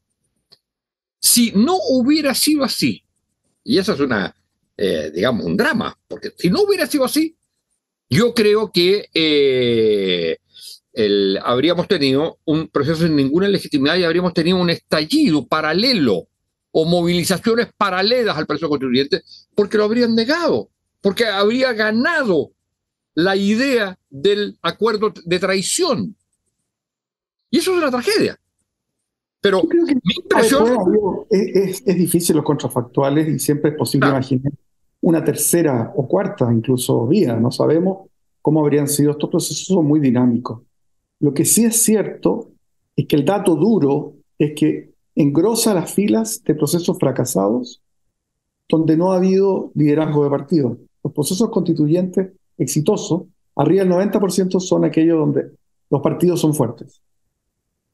Si 1.20 1.52
no 1.54 1.78
hubiera 1.90 2.36
sido 2.36 2.64
así, 2.64 3.04
y 3.64 3.80
eso 3.80 3.94
es 3.94 4.00
una 4.00 4.36
eh, 4.78 5.12
digamos, 5.14 5.44
un 5.44 5.58
drama, 5.58 5.98
porque 6.08 6.32
si 6.38 6.52
no 6.52 6.62
hubiera 6.62 6.86
sido 6.86 7.04
así, 7.04 7.36
yo 8.10 8.34
creo 8.36 8.72
que 8.72 9.10
eh, 9.12 10.38
habríamos 11.44 11.88
tenido 11.88 12.38
un 12.46 12.68
proceso 12.68 13.04
sin 13.04 13.16
ninguna 13.16 13.48
legitimidad 13.48 13.98
y 13.98 14.04
habríamos 14.04 14.34
tenido 14.34 14.58
un 14.58 14.70
estallido 14.70 15.48
paralelo 15.48 16.28
o 16.72 16.86
movilizaciones 16.86 17.70
paralelas 17.76 18.38
al 18.38 18.46
proceso 18.46 18.70
constituyente, 18.70 19.24
porque 19.56 19.78
lo 19.78 19.86
habrían 19.86 20.14
negado, 20.14 20.70
porque 21.02 21.26
habría 21.26 21.74
ganado 21.74 22.52
la 23.16 23.36
idea 23.36 23.98
del 24.10 24.60
acuerdo 24.62 25.12
de 25.26 25.40
traición. 25.40 26.16
Y 27.50 27.58
eso 27.58 27.72
es 27.72 27.78
una 27.80 27.90
tragedia. 27.90 28.40
Pero 29.42 29.64
mi 29.64 30.14
impresión... 30.16 30.78
Es, 31.32 31.82
es, 31.86 31.96
difícil 31.96 32.36
los 32.36 32.46
contrafactuales 32.46 33.28
y 33.28 33.40
siempre 33.40 33.72
es 33.72 33.78
posible 33.78 34.10
imaginar 34.10 34.54
una 35.02 35.24
tercera 35.24 35.94
o 35.96 36.08
cuarta 36.08 36.52
incluso 36.52 37.08
vía. 37.08 37.36
No 37.36 37.52
sabemos 37.52 38.10
cómo 38.42 38.62
habrían 38.62 38.88
sido 38.88 39.12
estos 39.12 39.30
procesos, 39.30 39.84
muy 39.84 40.00
dinámicos. 40.00 40.62
Lo 41.20 41.34
que 41.34 41.46
sí 41.46 41.66
es 41.66 41.82
cierto 41.82 42.52
es 42.96 43.08
que 43.08 43.16
el 43.16 43.26
dato 43.26 43.56
duro 43.56 44.14
es 44.38 44.54
que 44.54 44.92
engrosa 45.16 45.74
las 45.74 45.92
filas 45.94 46.44
de 46.44 46.56
procesos 46.56 46.98
fracasados 47.00 47.82
donde 48.70 48.98
no 48.98 49.12
ha 49.12 49.18
habido 49.18 49.72
liderazgo 49.76 50.24
de 50.24 50.30
partido. 50.30 50.78
Los 51.04 51.14
procesos 51.14 51.50
constituyentes 51.50 52.32
exitosos, 52.58 53.24
arriba 53.56 53.84
del 53.84 53.94
90% 53.94 54.60
son 54.60 54.86
aquellos 54.86 55.18
donde 55.18 55.52
los 55.90 56.02
partidos 56.02 56.40
son 56.42 56.54
fuertes. 56.54 57.02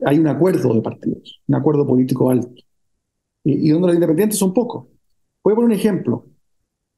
Hay 0.05 0.19
un 0.19 0.27
acuerdo 0.27 0.73
de 0.73 0.81
partidos, 0.81 1.41
un 1.47 1.55
acuerdo 1.55 1.85
político 1.85 2.29
alto. 2.29 2.61
Y, 3.43 3.67
y 3.67 3.69
donde 3.69 3.87
los 3.87 3.95
independientes 3.95 4.37
son 4.37 4.53
pocos. 4.53 4.85
Voy 5.43 5.53
a 5.53 5.55
poner 5.55 5.67
un 5.67 5.75
ejemplo. 5.75 6.25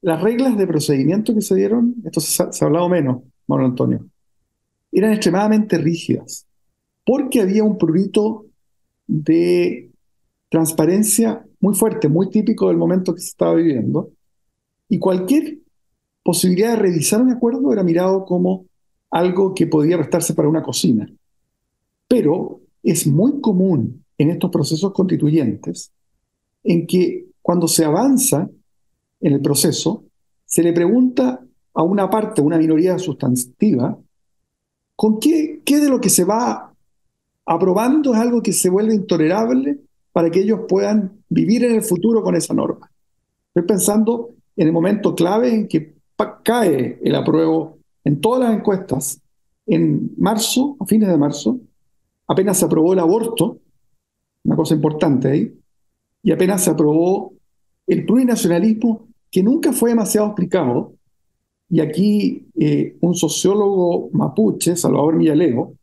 Las 0.06 0.22
reglas 0.22 0.56
de 0.56 0.68
procedimiento 0.68 1.34
que 1.34 1.42
se 1.42 1.56
dieron, 1.56 1.96
esto 2.06 2.22
se, 2.22 2.44
ha 2.44 2.68
hablado 2.68 2.88
menos, 2.88 3.24
Manuel 3.48 3.72
Antonio, 3.72 4.06
eran 4.92 5.14
extremadamente 5.14 5.80
rígidas, 5.80 6.46
porque 7.04 7.42
había 7.42 7.64
un 7.64 7.80
prurito 7.80 8.46
de 9.08 9.90
transparencia 10.48 11.44
muy 11.60 11.74
fuerte, 11.74 12.08
muy 12.08 12.30
típico 12.30 12.68
del 12.68 12.78
momento 12.78 13.16
que 13.16 13.22
se 13.22 13.30
estaba 13.30 13.56
viviendo, 13.56 14.12
y 14.90 15.00
cualquier 15.00 15.58
posibilidad 16.22 16.76
de 16.76 16.84
revisar 16.84 17.20
un 17.20 17.32
acuerdo 17.32 17.74
era 17.74 17.82
mirado 17.82 18.26
como 18.26 18.68
algo 19.10 19.56
que 19.56 19.66
podía 19.66 19.98
restarse 19.98 20.36
para 20.36 20.48
una 20.48 20.62
cocina. 20.62 21.12
Pero 22.08 22.60
es 22.84 23.08
muy 23.08 23.42
común 23.42 24.06
en 24.20 24.30
estos 24.30 24.52
procesos 24.52 24.94
constituyentes 24.94 25.92
en 26.64 26.86
que 26.86 27.26
cuando 27.42 27.68
se 27.68 27.84
avanza 27.84 28.48
en 29.22 29.34
el 29.34 29.42
proceso, 29.42 30.04
se 30.46 30.64
le 30.64 30.74
pregunta 30.74 31.42
a 31.74 31.84
una 31.84 32.10
parte, 32.10 32.42
una 32.42 32.58
minoría 32.58 32.98
sustantiva, 32.98 33.98
¿con 34.96 35.20
qué, 35.20 35.62
qué 35.66 35.80
de 35.80 35.90
lo 35.90 36.00
que 36.00 36.10
se 36.10 36.24
va 36.24 36.74
aprobando 37.46 38.14
es 38.14 38.20
algo 38.20 38.42
que 38.42 38.54
se 38.54 38.70
vuelve 38.70 38.96
intolerable 38.96 39.80
para 40.12 40.30
que 40.30 40.40
ellos 40.40 40.62
puedan 40.68 41.24
vivir 41.30 41.66
en 41.66 41.76
el 41.76 41.84
futuro 41.84 42.24
con 42.24 42.36
esa 42.36 42.54
norma? 42.54 42.90
Estoy 43.48 43.68
pensando 43.68 44.36
en 44.56 44.68
el 44.68 44.74
momento 44.74 45.16
clave 45.16 45.54
en 45.54 45.68
que 45.68 45.96
cae 46.44 47.00
el 47.04 47.16
apruebo 47.16 47.78
en 48.04 48.22
todas 48.22 48.48
las 48.48 48.58
encuestas 48.58 49.22
en 49.66 50.12
marzo, 50.18 50.78
a 50.80 50.86
fines 50.86 51.10
de 51.10 51.18
marzo, 51.18 51.60
apenas 52.28 52.58
se 52.58 52.66
aprobó 52.66 52.94
el 52.94 53.00
aborto, 53.00 53.58
una 54.44 54.56
cosa 54.56 54.76
importante 54.76 55.28
ahí, 55.28 55.60
y 56.22 56.32
apenas 56.32 56.64
se 56.64 56.70
aprobó 56.70 57.34
el 57.88 58.06
plurinacionalismo, 58.06 59.08
que 59.32 59.44
nunca 59.44 59.72
fue 59.74 59.90
demasiado 59.90 60.28
explicado, 60.28 60.94
y 61.70 61.80
aquí 61.82 62.48
eh, 62.56 62.96
un 63.02 63.16
sociólogo 63.16 64.10
mapuche, 64.14 64.76
Salvador 64.76 65.16
Millaleo, 65.16 65.74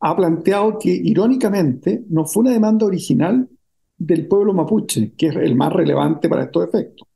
ha 0.00 0.16
planteado 0.16 0.78
que 0.78 0.90
irónicamente 0.90 2.04
no 2.08 2.24
fue 2.24 2.42
una 2.42 2.52
demanda 2.52 2.86
original 2.86 3.48
del 3.96 4.26
pueblo 4.26 4.52
mapuche, 4.52 5.12
que 5.12 5.28
es 5.28 5.36
el 5.36 5.54
más 5.54 5.72
relevante 5.72 6.28
para 6.28 6.44
estos 6.44 6.66
efectos. 6.66 7.06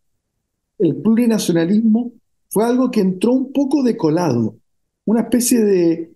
El 0.79 0.97
plurinacionalismo 0.97 2.13
fue 2.49 2.65
algo 2.65 2.91
que 2.91 3.01
entró 3.01 3.33
un 3.33 3.53
poco 3.53 3.83
decolado, 3.83 4.57
una 5.05 5.23
especie 5.23 5.65
de, 5.65 6.13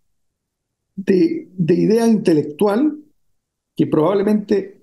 de, 0.95 1.49
de 1.57 1.75
idea 1.75 2.07
intelectual 2.07 2.99
que 3.75 3.87
probablemente 3.87 4.83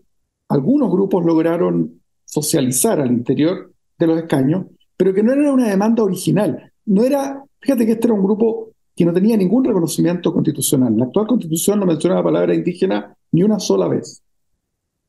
algunos 0.49 0.91
grupos 0.91 1.23
lograron 1.25 1.96
socializar 2.27 2.99
al 2.99 3.11
interior 3.11 3.71
de 3.97 4.07
los 4.07 4.19
escaños, 4.19 4.65
pero 4.95 5.13
que 5.13 5.23
no 5.23 5.33
era 5.33 5.51
una 5.51 5.69
demanda 5.69 6.03
original. 6.03 6.71
No 6.85 7.03
era, 7.03 7.43
fíjate 7.59 7.85
que 7.85 7.93
este 7.93 8.07
era 8.07 8.13
un 8.13 8.23
grupo 8.23 8.71
que 8.95 9.05
no 9.05 9.13
tenía 9.13 9.37
ningún 9.37 9.63
reconocimiento 9.63 10.33
constitucional. 10.33 10.95
La 10.97 11.05
actual 11.05 11.27
constitución 11.27 11.79
no 11.79 11.85
menciona 11.85 12.15
la 12.15 12.23
palabra 12.23 12.53
indígena 12.53 13.15
ni 13.31 13.43
una 13.43 13.59
sola 13.59 13.87
vez. 13.87 14.21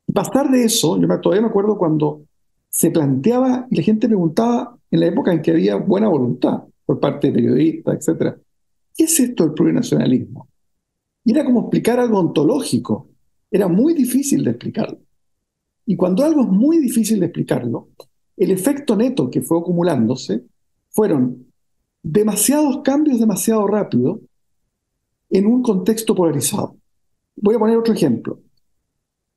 Y 0.07 0.13
pasar 0.13 0.51
de 0.51 0.65
eso, 0.65 0.99
yo 1.01 1.21
todavía 1.21 1.43
me 1.43 1.49
acuerdo 1.49 1.77
cuando 1.77 2.23
se 2.71 2.91
planteaba 2.91 3.67
y 3.71 3.77
la 3.77 3.83
gente 3.83 4.07
preguntaba 4.07 4.79
en 4.91 5.01
la 5.01 5.07
época 5.07 5.33
en 5.33 5.43
que 5.43 5.51
había 5.51 5.77
buena 5.77 6.09
voluntad 6.09 6.63
por 6.85 7.01
parte 7.01 7.29
de 7.29 7.35
periodistas, 7.35 8.09
etc. 8.09 8.37
¿Qué 8.95 9.05
es 9.05 9.21
esto 9.21 9.45
del 9.45 9.55
plurinacionalismo? 9.55 10.49
Y 11.25 11.33
era 11.33 11.45
como 11.45 11.61
explicar 11.61 11.99
algo 11.99 12.19
ontológico. 12.19 13.09
Era 13.51 13.69
muy 13.69 13.95
difícil 13.95 14.45
de 14.45 14.51
explicarlo. 14.51 14.99
Y 15.91 15.97
cuando 15.97 16.23
algo 16.23 16.43
es 16.43 16.49
muy 16.49 16.77
difícil 16.77 17.19
de 17.19 17.25
explicarlo, 17.25 17.89
el 18.37 18.51
efecto 18.51 18.95
neto 18.95 19.31
que 19.31 19.41
fue 19.41 19.59
acumulándose 19.59 20.45
fueron 20.91 21.47
demasiados 22.03 22.83
cambios 22.85 23.19
demasiado 23.19 23.67
rápido 23.67 24.21
en 25.31 25.47
un 25.47 25.63
contexto 25.63 26.15
polarizado. 26.15 26.77
Voy 27.37 27.55
a 27.55 27.59
poner 27.59 27.79
otro 27.79 27.95
ejemplo. 27.95 28.39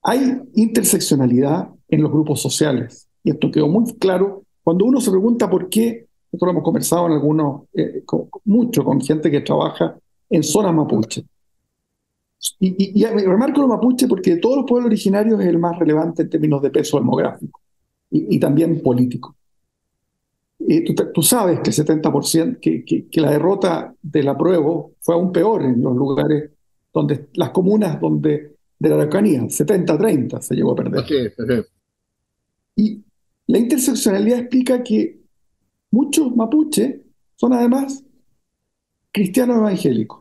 Hay 0.03 0.41
interseccionalidad 0.55 1.69
en 1.87 2.01
los 2.01 2.11
grupos 2.11 2.41
sociales, 2.41 3.07
y 3.23 3.29
esto 3.31 3.49
quedó 3.49 3.69
muy 3.69 3.85
claro 3.93 4.43
cuando 4.61 4.83
uno 4.83 4.99
se 4.99 5.09
pregunta 5.09 5.49
por 5.49 5.69
qué, 5.69 6.05
nosotros 6.33 6.47
lo 6.47 6.51
hemos 6.51 6.63
conversado 6.65 7.05
en 7.05 7.13
algunos, 7.13 7.61
eh, 7.73 8.03
mucho 8.43 8.83
con 8.83 8.99
gente 8.99 9.31
que 9.31 9.39
trabaja 9.39 9.97
en 10.29 10.43
zonas 10.43 10.73
mapuche. 10.73 11.23
Y, 12.59 12.99
y, 12.99 13.05
remarco 13.05 13.61
lo 13.61 13.67
mapuche 13.67 14.07
porque 14.07 14.35
de 14.35 14.37
todos 14.37 14.57
los 14.57 14.65
pueblos 14.65 14.87
originarios 14.87 15.39
es 15.39 15.47
el 15.47 15.59
más 15.59 15.77
relevante 15.77 16.23
en 16.23 16.29
términos 16.29 16.61
de 16.61 16.71
peso 16.71 16.97
demográfico 16.97 17.61
y, 18.09 18.39
también 18.39 18.81
político. 18.81 19.35
Tú, 20.57 20.93
tú, 21.13 21.21
sabes 21.21 21.59
que 21.59 21.69
el 21.69 21.75
70%, 21.75 22.59
que, 22.59 22.83
que, 22.83 23.21
la 23.21 23.31
derrota 23.31 23.93
del 24.01 24.27
apruebo 24.27 24.93
fue 24.99 25.15
aún 25.15 25.31
peor 25.31 25.63
en 25.63 25.81
los 25.81 25.95
lugares 25.95 26.51
donde 26.93 27.27
las 27.33 27.49
comunas 27.51 27.99
donde 27.99 28.55
de 28.81 28.89
la 28.89 28.95
Araucanía, 28.95 29.41
70-30 29.41 30.41
se 30.41 30.55
llegó 30.55 30.71
a 30.71 30.75
perder. 30.75 31.67
Y 32.75 33.03
la 33.45 33.59
interseccionalidad 33.59 34.39
explica 34.39 34.81
que 34.81 35.19
muchos 35.91 36.35
mapuches 36.35 36.95
son 37.35 37.53
además 37.53 38.03
cristianos 39.11 39.57
evangélicos. 39.57 40.20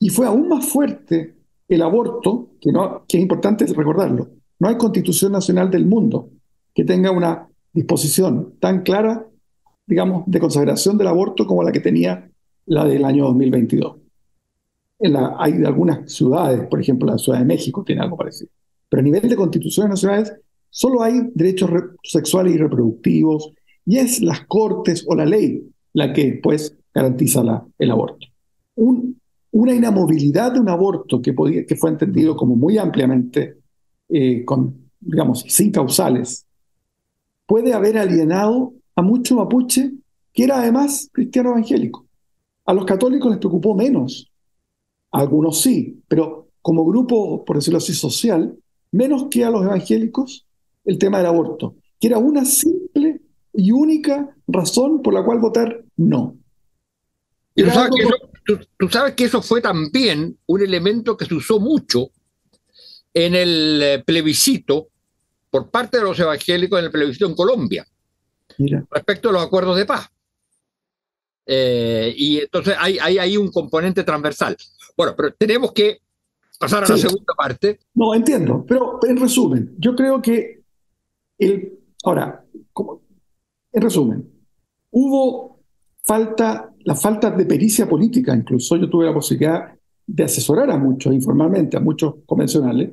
Y 0.00 0.08
fue 0.08 0.26
aún 0.26 0.48
más 0.48 0.66
fuerte 0.66 1.36
el 1.68 1.82
aborto, 1.82 2.48
que, 2.60 2.70
es 3.16 3.22
importante 3.22 3.66
recordarlo. 3.66 4.30
No 4.58 4.68
hay 4.68 4.76
constitución 4.76 5.30
nacional 5.30 5.70
del 5.70 5.86
mundo 5.86 6.30
que 6.74 6.84
tenga 6.84 7.10
una 7.10 7.48
disposición 7.72 8.54
tan 8.58 8.82
clara, 8.82 9.26
digamos, 9.86 10.24
de 10.26 10.40
consagración 10.40 10.98
del 10.98 11.06
aborto 11.06 11.46
como 11.46 11.62
la 11.62 11.70
que 11.70 11.80
tenía 11.80 12.30
la 12.66 12.84
del 12.86 13.04
año 13.04 13.26
2022. 13.26 13.96
En 15.00 15.12
la, 15.12 15.36
hay 15.38 15.62
algunas 15.64 16.12
ciudades, 16.12 16.66
por 16.66 16.80
ejemplo, 16.80 17.06
la 17.06 17.18
Ciudad 17.18 17.38
de 17.38 17.44
México 17.44 17.84
tiene 17.84 18.02
algo 18.02 18.16
parecido. 18.16 18.50
Pero 18.88 19.00
a 19.00 19.04
nivel 19.04 19.28
de 19.28 19.36
constituciones 19.36 19.90
nacionales, 19.90 20.32
solo 20.70 21.02
hay 21.02 21.30
derechos 21.34 21.70
sexuales 22.02 22.54
y 22.54 22.58
reproductivos, 22.58 23.52
y 23.84 23.98
es 23.98 24.20
las 24.22 24.46
cortes 24.46 25.04
o 25.06 25.14
la 25.14 25.26
ley 25.26 25.62
la 25.92 26.12
que 26.12 26.40
pues 26.42 26.76
garantiza 26.94 27.42
el 27.78 27.90
aborto. 27.90 28.26
Una 29.52 29.74
inamovilidad 29.74 30.52
de 30.52 30.60
un 30.60 30.68
aborto 30.68 31.20
que, 31.20 31.32
podía, 31.32 31.66
que 31.66 31.76
fue 31.76 31.90
entendido 31.90 32.36
como 32.36 32.56
muy 32.56 32.78
ampliamente, 32.78 33.58
eh, 34.08 34.44
con, 34.44 34.90
digamos, 35.00 35.44
sin 35.48 35.70
causales, 35.70 36.46
puede 37.46 37.72
haber 37.72 37.98
alienado 37.98 38.72
a 38.94 39.02
mucho 39.02 39.34
mapuche 39.36 39.92
que 40.32 40.44
era 40.44 40.60
además 40.60 41.08
cristiano 41.12 41.50
evangélico. 41.50 42.06
A 42.64 42.74
los 42.74 42.84
católicos 42.84 43.30
les 43.30 43.40
preocupó 43.40 43.74
menos, 43.74 44.30
a 45.10 45.20
algunos 45.20 45.60
sí, 45.60 46.00
pero 46.06 46.48
como 46.62 46.84
grupo, 46.84 47.44
por 47.44 47.56
decirlo 47.56 47.78
así, 47.78 47.94
social, 47.94 48.56
menos 48.92 49.26
que 49.30 49.44
a 49.44 49.50
los 49.50 49.64
evangélicos 49.64 50.46
el 50.84 50.98
tema 50.98 51.18
del 51.18 51.26
aborto, 51.26 51.74
que 51.98 52.06
era 52.06 52.18
una 52.18 52.44
simple 52.44 53.20
y 53.52 53.72
única 53.72 54.34
razón 54.46 55.02
por 55.02 55.14
la 55.14 55.24
cual 55.24 55.40
votar 55.40 55.84
no. 55.96 56.36
Que 57.56 57.62
eso, 57.62 57.80
tú, 58.44 58.88
sabes, 58.88 59.14
que 59.14 59.24
eso, 59.24 59.42
fue 59.42 59.60
también 59.60 60.36
un 60.46 60.62
elemento 60.62 61.16
que 61.16 61.24
se 61.24 61.34
usó 61.34 61.60
mucho 61.60 62.10
en 63.12 63.34
el 63.34 63.82
eh, 63.82 64.02
plebiscito 64.04 64.88
por 65.50 65.70
parte 65.70 65.98
de 65.98 66.04
los 66.04 66.18
evangélicos 66.18 66.78
en 66.78 66.84
el 66.86 66.90
plebiscito 66.90 67.26
en 67.26 67.34
Colombia 67.34 67.86
respecto 68.90 69.30
a 69.30 69.32
los 69.32 69.42
acuerdos 69.42 69.76
de 69.76 69.86
paz. 69.86 70.08
Eh, 71.46 72.14
y 72.16 72.38
entonces 72.38 72.76
hay, 72.78 72.98
hay 72.98 73.18
ahí 73.18 73.36
un 73.36 73.50
componente 73.50 74.04
transversal. 74.04 74.56
Bueno, 74.96 75.14
pero 75.16 75.32
tenemos 75.34 75.72
que 75.72 75.98
pasar 76.58 76.84
a 76.84 76.88
la 76.88 76.96
segunda 76.96 77.34
parte. 77.34 77.80
No, 77.94 78.14
entiendo, 78.14 78.64
pero 78.68 79.00
en 79.08 79.16
resumen, 79.16 79.74
yo 79.78 79.96
creo 79.96 80.20
que 80.20 80.62
el, 81.38 81.78
ahora, 82.04 82.44
como, 82.72 83.02
en 83.72 83.82
resumen, 83.82 84.30
hubo 84.90 85.60
falta, 86.02 86.69
la 86.84 86.94
falta 86.94 87.30
de 87.30 87.44
pericia 87.44 87.88
política, 87.88 88.34
incluso 88.34 88.76
yo 88.76 88.88
tuve 88.88 89.06
la 89.06 89.14
posibilidad 89.14 89.72
de 90.06 90.24
asesorar 90.24 90.70
a 90.70 90.78
muchos 90.78 91.12
informalmente, 91.14 91.76
a 91.76 91.80
muchos 91.80 92.16
convencionales, 92.26 92.90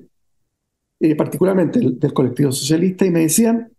eh, 0.99 1.15
particularmente 1.15 1.79
del, 1.79 2.13
colectivo 2.13 2.51
socialista, 2.51 3.05
y 3.05 3.11
me 3.11 3.21
decían 3.21 3.71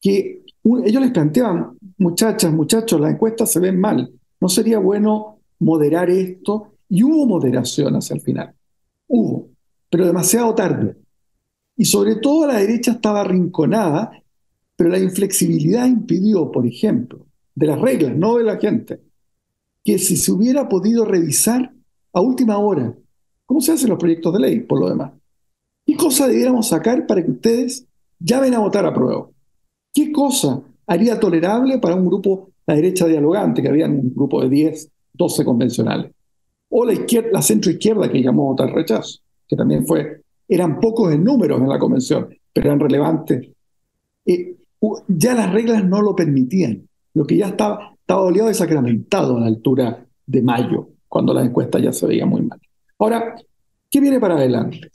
que 0.00 0.42
ellos 0.84 1.02
les 1.02 1.10
planteaban, 1.10 1.76
muchachas, 1.98 2.52
muchachos, 2.52 3.00
las 3.00 3.12
encuestas 3.12 3.50
se 3.50 3.60
ven 3.60 3.80
mal, 3.80 4.12
no 4.40 4.48
sería 4.48 4.78
bueno 4.78 5.38
moderar 5.60 6.10
esto, 6.10 6.74
y 6.88 7.02
hubo 7.02 7.26
moderación 7.26 7.94
hacia 7.94 8.14
el 8.14 8.20
final, 8.20 8.54
hubo, 9.08 9.48
pero 9.88 10.06
demasiado 10.06 10.54
tarde. 10.54 10.96
Y 11.76 11.86
sobre 11.86 12.16
todo 12.16 12.46
la 12.46 12.58
derecha 12.58 12.92
estaba 12.92 13.22
arrinconada, 13.22 14.12
pero 14.76 14.90
la 14.90 14.98
inflexibilidad 14.98 15.86
impidió, 15.86 16.50
por 16.50 16.66
ejemplo, 16.66 17.26
de 17.54 17.66
las 17.66 17.80
reglas, 17.80 18.14
no 18.16 18.36
de 18.36 18.44
la 18.44 18.58
gente, 18.58 19.00
que 19.84 19.98
si 19.98 20.16
se 20.16 20.32
hubiera 20.32 20.68
podido 20.68 21.04
revisar 21.04 21.72
a 22.12 22.20
última 22.20 22.58
hora, 22.58 22.94
¿cómo 23.46 23.60
se 23.60 23.72
hacen 23.72 23.90
los 23.90 23.98
proyectos 23.98 24.32
de 24.32 24.40
ley, 24.40 24.60
por 24.60 24.80
lo 24.80 24.88
demás? 24.88 25.12
¿Qué 25.84 25.96
cosa 25.96 26.28
debiéramos 26.28 26.68
sacar 26.68 27.06
para 27.06 27.24
que 27.24 27.30
ustedes 27.30 27.86
llamen 28.18 28.54
a 28.54 28.60
votar 28.60 28.86
a 28.86 28.94
prueba? 28.94 29.28
¿Qué 29.92 30.12
cosa 30.12 30.62
haría 30.86 31.18
tolerable 31.18 31.78
para 31.78 31.96
un 31.96 32.06
grupo, 32.06 32.50
la 32.66 32.74
derecha 32.74 33.06
dialogante, 33.06 33.62
que 33.62 33.68
había 33.68 33.86
un 33.86 34.14
grupo 34.14 34.40
de 34.42 34.48
10, 34.48 34.88
12 35.14 35.44
convencionales? 35.44 36.12
O 36.70 36.84
la, 36.84 36.92
izquierda 36.92 38.10
que 38.10 38.22
llamó 38.22 38.44
a 38.44 38.50
votar 38.52 38.72
rechazo, 38.72 39.20
que 39.46 39.56
también 39.56 39.86
fue 39.86 40.22
eran 40.48 40.80
pocos 40.80 41.12
en 41.12 41.24
números 41.24 41.60
en 41.60 41.68
la 41.68 41.78
convención, 41.78 42.28
pero 42.52 42.66
eran 42.66 42.80
relevantes. 42.80 43.48
Eh, 44.26 44.56
ya 45.08 45.34
las 45.34 45.52
reglas 45.52 45.84
no 45.84 46.02
lo 46.02 46.14
permitían, 46.14 46.88
lo 47.14 47.24
que 47.24 47.36
ya 47.36 47.48
estaba, 47.48 47.94
estaba 48.02 48.22
oleado 48.22 48.50
y 48.50 48.54
sacramentado 48.54 49.36
a 49.36 49.40
la 49.40 49.46
altura 49.46 50.04
de 50.26 50.42
mayo, 50.42 50.88
cuando 51.08 51.32
la 51.32 51.42
encuesta 51.42 51.78
ya 51.78 51.92
se 51.92 52.06
veía 52.06 52.26
muy 52.26 52.42
mal. 52.42 52.60
Ahora, 52.98 53.34
¿qué 53.88 54.00
viene 54.00 54.20
para 54.20 54.34
adelante? 54.34 54.90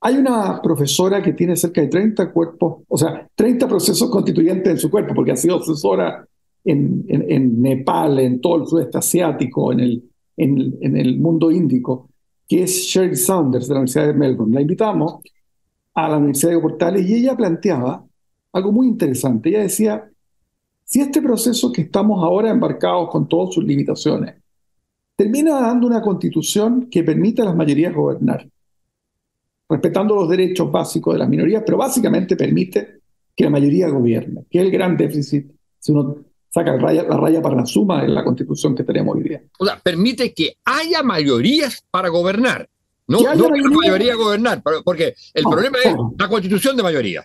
Hay 0.00 0.16
una 0.16 0.62
profesora 0.62 1.20
que 1.20 1.32
tiene 1.32 1.56
cerca 1.56 1.80
de 1.80 1.88
30 1.88 2.32
cuerpos, 2.32 2.84
o 2.88 2.96
sea, 2.96 3.28
30 3.34 3.66
procesos 3.66 4.08
constituyentes 4.08 4.72
en 4.72 4.78
su 4.78 4.90
cuerpo, 4.90 5.14
porque 5.14 5.32
ha 5.32 5.36
sido 5.36 5.60
asesora 5.60 6.24
en, 6.64 7.04
en, 7.08 7.60
Nepal, 7.60 8.18
en 8.20 8.40
todo 8.40 8.62
el 8.62 8.66
sudeste 8.66 8.98
asiático, 8.98 9.72
en 9.72 9.80
el, 9.80 10.10
en, 10.36 10.96
el 10.96 11.18
mundo 11.18 11.50
índico, 11.50 12.10
que 12.46 12.62
es 12.62 12.84
Sherry 12.84 13.16
Saunders 13.16 13.66
de 13.66 13.74
la 13.74 13.80
Universidad 13.80 14.06
de 14.06 14.14
Melbourne. 14.14 14.54
La 14.54 14.60
invitamos 14.60 15.20
a 15.94 16.08
la 16.08 16.18
Universidad 16.18 16.52
de 16.52 16.60
Portales 16.60 17.08
y 17.08 17.14
ella 17.14 17.36
planteaba 17.36 18.04
algo 18.52 18.72
muy 18.72 18.86
interesante. 18.86 19.48
Ella 19.48 19.62
decía, 19.62 20.08
si 20.88 21.02
este 21.02 21.20
proceso 21.20 21.70
que 21.70 21.82
estamos 21.82 22.24
ahora 22.24 22.48
embarcados 22.48 23.10
con 23.10 23.28
todas 23.28 23.54
sus 23.54 23.62
limitaciones, 23.62 24.36
termina 25.14 25.60
dando 25.60 25.86
una 25.86 26.00
constitución 26.00 26.88
que 26.90 27.04
permita 27.04 27.42
a 27.42 27.46
las 27.46 27.54
mayorías 27.54 27.94
gobernar, 27.94 28.48
respetando 29.68 30.14
los 30.14 30.30
derechos 30.30 30.72
básicos 30.72 31.12
de 31.12 31.18
las 31.18 31.28
minorías, 31.28 31.62
pero 31.66 31.76
básicamente 31.76 32.36
permite 32.36 33.00
que 33.36 33.44
la 33.44 33.50
mayoría 33.50 33.90
gobierne, 33.90 34.46
que 34.50 34.60
es 34.60 34.64
el 34.64 34.70
gran 34.70 34.96
déficit 34.96 35.52
si 35.78 35.92
uno 35.92 36.16
saca 36.48 36.72
la 36.72 36.78
raya, 36.78 37.02
la 37.02 37.18
raya 37.18 37.42
para 37.42 37.56
la 37.56 37.66
suma 37.66 38.02
de 38.02 38.08
la 38.08 38.24
constitución 38.24 38.74
que 38.74 38.82
tenemos 38.82 39.14
hoy 39.14 39.24
día. 39.24 39.42
O 39.58 39.66
sea, 39.66 39.78
permite 39.78 40.32
que 40.32 40.56
haya 40.64 41.02
mayorías 41.02 41.84
para 41.90 42.08
gobernar. 42.08 42.66
No, 43.06 43.20
no 43.20 43.50
mayoría? 43.50 43.76
mayoría 43.76 44.14
gobernar, 44.14 44.62
porque 44.84 45.14
el 45.34 45.44
problema 45.44 45.78
es 45.84 45.94
la 46.18 46.28
constitución 46.28 46.76
de 46.76 46.82
mayoría. 46.82 47.24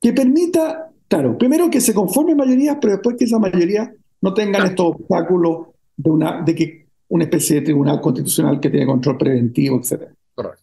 Que 0.00 0.14
permita, 0.14 0.91
claro, 1.12 1.36
primero 1.36 1.68
que 1.68 1.82
se 1.82 1.92
conformen 1.92 2.38
mayorías, 2.38 2.78
pero 2.80 2.94
después 2.94 3.16
que 3.18 3.26
esa 3.26 3.38
mayoría 3.38 3.94
no 4.22 4.32
tengan 4.32 4.66
estos 4.66 4.94
obstáculos 4.96 5.66
de, 5.94 6.10
una, 6.10 6.40
de 6.40 6.54
que 6.54 6.86
una 7.08 7.24
especie 7.24 7.56
de 7.56 7.62
tribunal 7.66 8.00
constitucional 8.00 8.58
que 8.58 8.70
tiene 8.70 8.86
control 8.86 9.18
preventivo, 9.18 9.76
etc. 9.78 10.04
Correcto. 10.34 10.62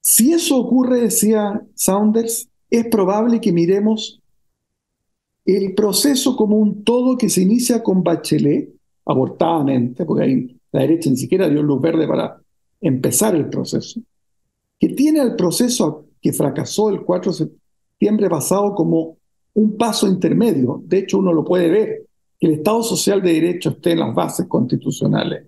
Si 0.00 0.32
eso 0.32 0.56
ocurre, 0.56 1.02
decía 1.02 1.62
Saunders, 1.74 2.48
es 2.70 2.86
probable 2.86 3.38
que 3.38 3.52
miremos 3.52 4.22
el 5.44 5.74
proceso 5.74 6.34
como 6.34 6.56
un 6.56 6.82
todo 6.82 7.18
que 7.18 7.28
se 7.28 7.42
inicia 7.42 7.82
con 7.82 8.02
Bachelet, 8.02 8.70
abortadamente, 9.04 10.06
porque 10.06 10.24
ahí 10.24 10.60
la 10.72 10.80
derecha 10.80 11.10
ni 11.10 11.18
siquiera 11.18 11.46
dio 11.50 11.62
luz 11.62 11.82
verde 11.82 12.08
para 12.08 12.40
empezar 12.80 13.34
el 13.34 13.50
proceso, 13.50 14.00
que 14.80 14.88
tiene 14.88 15.20
al 15.20 15.36
proceso 15.36 16.06
que 16.22 16.32
fracasó 16.32 16.88
el 16.88 17.02
4 17.02 17.32
de 17.32 17.36
septiembre 17.36 18.30
pasado 18.30 18.74
como 18.74 19.15
un 19.56 19.76
paso 19.76 20.06
intermedio. 20.06 20.82
De 20.84 20.98
hecho, 20.98 21.18
uno 21.18 21.32
lo 21.32 21.44
puede 21.44 21.68
ver, 21.68 22.06
que 22.38 22.46
el 22.46 22.54
Estado 22.54 22.82
Social 22.82 23.22
de 23.22 23.32
Derecho 23.32 23.70
esté 23.70 23.92
en 23.92 24.00
las 24.00 24.14
bases 24.14 24.46
constitucionales, 24.46 25.46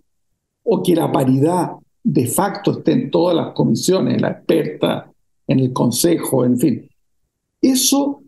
o 0.65 0.83
que 0.83 0.95
la 0.95 1.11
paridad 1.13 1.73
de 2.03 2.27
facto 2.27 2.79
esté 2.79 2.93
en 2.93 3.11
todas 3.11 3.37
las 3.37 3.53
comisiones, 3.53 4.21
la 4.21 4.31
experta, 4.31 5.11
en 5.47 5.61
el 5.61 5.73
Consejo, 5.73 6.45
en 6.45 6.59
fin. 6.59 6.91
Eso 7.61 8.23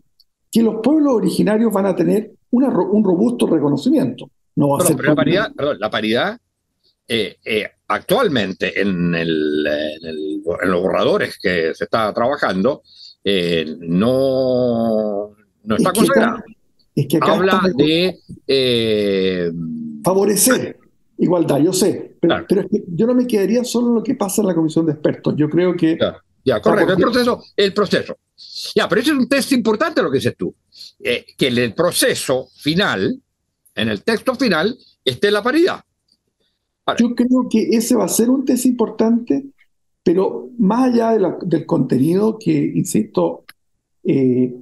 que 0.51 0.61
los 0.61 0.81
pueblos 0.83 1.13
originarios 1.15 1.71
van 1.71 1.85
a 1.85 1.95
tener 1.95 2.31
un 2.51 3.03
robusto 3.03 3.47
reconocimiento. 3.47 4.29
No 4.55 4.69
va 4.69 4.83
a 4.83 4.85
ser 4.85 4.99
la 5.03 5.15
paridad, 5.15 5.53
perdón, 5.55 5.79
la 5.79 5.89
paridad 5.89 6.37
eh, 7.07 7.37
eh, 7.43 7.69
actualmente 7.87 8.79
en, 8.79 9.15
el, 9.15 9.65
en, 9.65 10.71
los 10.71 10.81
borradores 10.81 11.39
que 11.41 11.73
se 11.73 11.85
está 11.85 12.13
trabajando 12.13 12.83
eh, 13.23 13.77
no, 13.79 15.31
no 15.63 15.75
está 15.75 15.91
consagrado. 15.91 16.43
Es 16.95 17.07
que 17.07 17.19
Habla 17.21 17.61
de 17.75 18.19
favorecer 20.03 20.77
igualdad, 21.17 21.59
yo 21.59 21.71
sé, 21.71 22.17
pero, 22.19 22.39
es 22.39 22.47
que 22.47 22.83
yo 22.87 23.05
no 23.05 23.13
me 23.13 23.27
quedaría 23.27 23.63
solo 23.63 23.89
en 23.89 23.95
lo 23.95 24.03
que 24.03 24.15
pasa 24.15 24.41
en 24.41 24.47
la 24.47 24.55
comisión 24.55 24.87
de 24.87 24.93
expertos. 24.93 25.35
Yo 25.37 25.49
creo 25.49 25.75
que 25.75 25.97
ya, 26.43 26.59
correcto, 26.59 26.93
el 26.93 26.99
proceso, 26.99 27.43
el 27.55 27.73
proceso. 27.73 28.17
Ya, 28.75 28.89
pero 28.89 29.01
eso 29.01 29.11
es 29.11 29.19
un 29.19 29.29
texto 29.29 29.53
importante 29.53 30.01
lo 30.01 30.09
que 30.09 30.17
dices 30.17 30.35
tú, 30.35 30.53
eh, 30.99 31.25
que 31.37 31.47
en 31.47 31.57
el 31.59 31.73
proceso 31.75 32.47
final, 32.57 33.21
en 33.75 33.89
el 33.89 34.03
texto 34.03 34.35
final, 34.35 34.75
esté 35.05 35.29
la 35.29 35.43
paridad. 35.43 35.83
Yo 36.97 37.13
creo 37.15 37.47
que 37.49 37.69
ese 37.69 37.95
va 37.95 38.05
a 38.05 38.09
ser 38.09 38.29
un 38.29 38.43
test 38.43 38.65
importante, 38.65 39.45
pero 40.03 40.49
más 40.57 40.91
allá 40.91 41.35
del 41.43 41.65
contenido, 41.65 42.37
que, 42.39 42.51
insisto, 42.51 43.45
eh, 44.03 44.55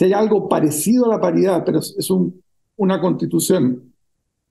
hay 0.00 0.12
algo 0.12 0.48
parecido 0.48 1.06
a 1.06 1.16
la 1.16 1.20
paridad, 1.20 1.62
pero 1.64 1.78
es 1.78 2.10
un, 2.10 2.42
una 2.76 3.00
constitución 3.00 3.92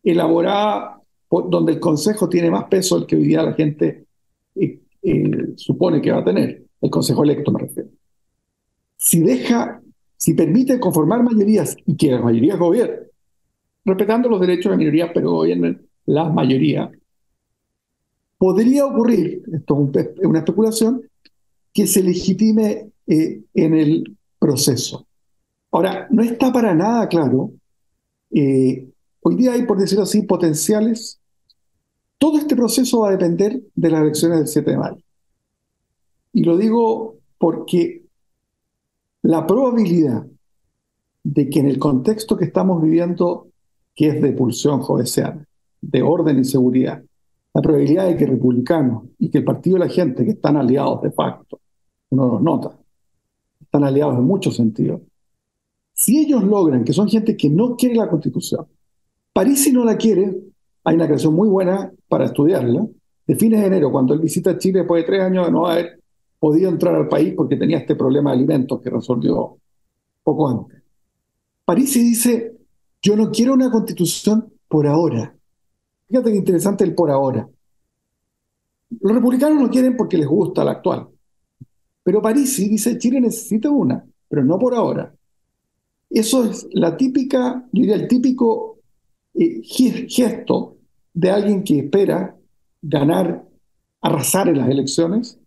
elaborada 0.04 1.02
donde 1.30 1.74
el 1.74 1.80
Consejo 1.80 2.28
tiene 2.28 2.52
más 2.52 2.66
peso 2.66 2.98
del 2.98 3.08
que 3.08 3.16
hoy 3.16 3.24
día 3.24 3.44
la 3.44 3.54
gente 3.54 4.06
eh, 4.56 4.80
eh, 5.02 5.54
supone 5.56 6.02
que 6.02 6.12
va 6.12 6.20
a 6.20 6.24
tener, 6.26 6.64
el 6.82 6.90
Consejo 6.90 7.24
electo 7.24 7.52
me 7.52 7.62
refiero. 7.62 7.90
Si 8.98 9.20
deja, 9.22 9.82
si 10.18 10.34
permite 10.34 10.80
conformar 10.80 11.24
mayorías 11.24 11.76
y 11.86 11.96
que 11.96 12.12
las 12.12 12.24
mayorías 12.24 12.60
gobiernen, 12.60 13.00
respetando 13.86 14.30
los 14.30 14.42
derechos 14.42 14.66
de 14.66 14.70
la 14.72 14.78
minoría, 14.78 15.12
pero 15.14 15.32
gobiernen 15.32 15.82
las 16.06 16.34
mayorías, 16.34 16.90
podría 18.38 18.86
ocurrir, 18.86 19.44
esto 19.54 19.90
es 19.94 20.10
una 20.26 20.40
especulación, 20.40 21.02
que 21.74 21.88
se 21.88 22.04
legitime 22.04 22.92
eh, 23.08 23.42
en 23.54 23.74
el 23.74 24.18
proceso. 24.38 25.08
Ahora, 25.72 26.08
no 26.10 26.22
está 26.22 26.52
para 26.52 26.74
nada 26.76 27.08
claro. 27.08 27.52
Eh, 28.32 28.90
hoy 29.22 29.36
día 29.36 29.54
hay, 29.54 29.64
por 29.64 29.80
decirlo 29.80 30.04
así, 30.04 30.24
potenciales 30.24 31.22
todo 32.22 32.38
este 32.38 32.56
proceso 32.56 33.00
va 33.00 33.08
a 33.08 33.12
depender 33.14 33.60
de 33.74 33.90
las 33.90 34.02
elecciones 34.02 34.38
del 34.38 34.48
7 34.48 34.70
de 34.70 34.78
mayo. 34.78 35.04
Y 36.34 36.44
lo 36.44 36.56
digo 36.56 37.16
porque 37.40 38.04
la 39.24 39.48
probabilidad 39.48 40.28
de 41.24 41.50
que 41.50 41.60
en 41.60 41.66
el 41.66 41.80
contexto 41.80 42.38
que 42.38 42.46
estamos 42.46 42.80
viviendo, 42.80 43.48
que 43.96 44.10
es 44.10 44.22
de 44.22 44.34
pulsión 44.34 44.84
de 45.82 46.02
orden 46.04 46.40
y 46.40 46.44
seguridad, 46.44 47.02
la 47.56 47.62
probabilidad 47.64 48.06
de 48.06 48.16
que 48.16 48.28
republicanos 48.28 49.06
y 49.18 49.32
que 49.32 49.40
el 49.40 49.44
Partido 49.44 49.80
de 49.80 49.86
la 49.86 49.92
Gente, 49.92 50.24
que 50.24 50.32
están 50.32 50.58
aliados 50.58 51.02
de 51.02 51.10
facto, 51.10 51.60
uno 52.12 52.34
los 52.34 52.42
nota, 52.44 52.78
están 53.60 53.84
aliados 53.84 54.16
en 54.20 54.26
muchos 54.26 54.56
sentidos, 54.56 55.02
si 56.02 56.18
ellos 56.18 56.44
logran, 56.44 56.84
que 56.84 56.94
son 56.94 57.08
gente 57.08 57.38
que 57.38 57.48
no 57.48 57.76
quiere 57.76 57.94
la 57.94 58.10
constitución, 58.10 58.66
París 59.32 59.64
si 59.64 59.72
no 59.72 59.86
la 59.86 59.98
quiere, 59.98 60.36
hay 60.84 60.96
una 60.96 61.08
canción 61.08 61.36
muy 61.36 61.48
buena 61.48 61.92
para 62.08 62.26
estudiarla, 62.26 62.88
de 63.28 63.36
fines 63.36 63.62
de 63.62 63.68
enero, 63.68 63.92
cuando 63.92 64.16
él 64.16 64.20
visita 64.20 64.58
Chile 64.58 64.80
después 64.80 65.04
de 65.04 65.08
tres 65.08 65.22
años 65.22 65.46
de 65.46 65.52
no 65.52 65.68
haber 65.68 66.00
podido 66.40 66.72
entrar 66.72 66.96
al 66.96 67.08
país 67.08 67.36
porque 67.38 67.56
tenía 67.56 67.78
este 67.78 67.96
problema 67.96 68.32
de 68.32 68.38
alimentos 68.38 68.82
que 68.82 68.90
resolvió 68.90 69.58
poco 70.24 70.50
antes. 70.50 70.82
Parisi 71.64 72.00
dice, 72.00 72.58
yo 73.00 73.16
no 73.16 73.30
quiero 73.30 73.54
una 73.54 73.70
constitución 73.70 74.52
por 74.68 74.88
ahora. 74.88 75.36
Fíjate 76.08 76.32
qué 76.32 76.38
interesante 76.38 76.84
el 76.84 76.96
por 76.96 77.12
ahora. 77.12 77.48
Los 79.02 79.14
republicanos 79.14 79.62
no 79.62 79.70
quieren 79.70 79.96
porque 79.96 80.18
les 80.18 80.28
gusta 80.28 80.64
la 80.64 80.72
actual. 80.72 81.10
Pero 82.02 82.24
Parisi 82.24 82.68
dice, 82.68 82.98
Chile 82.98 83.22
necesita 83.22 83.70
una, 83.70 84.04
pero 84.28 84.44
no 84.44 84.58
por 84.58 84.74
ahora. 84.74 85.14
Eso 86.12 86.44
es 86.44 86.68
la 86.74 86.98
típica, 86.98 87.66
yo 87.72 87.82
diría 87.82 87.96
el 87.96 88.08
típico 88.08 88.80
eh, 89.34 89.62
gesto 89.64 90.78
de 91.14 91.30
alguien 91.32 91.64
que 91.64 91.80
espera 91.80 92.36
ganar, 92.82 93.46
arrasar 94.02 94.50
en 94.50 94.58
las 94.58 94.70
elecciones 94.70 95.40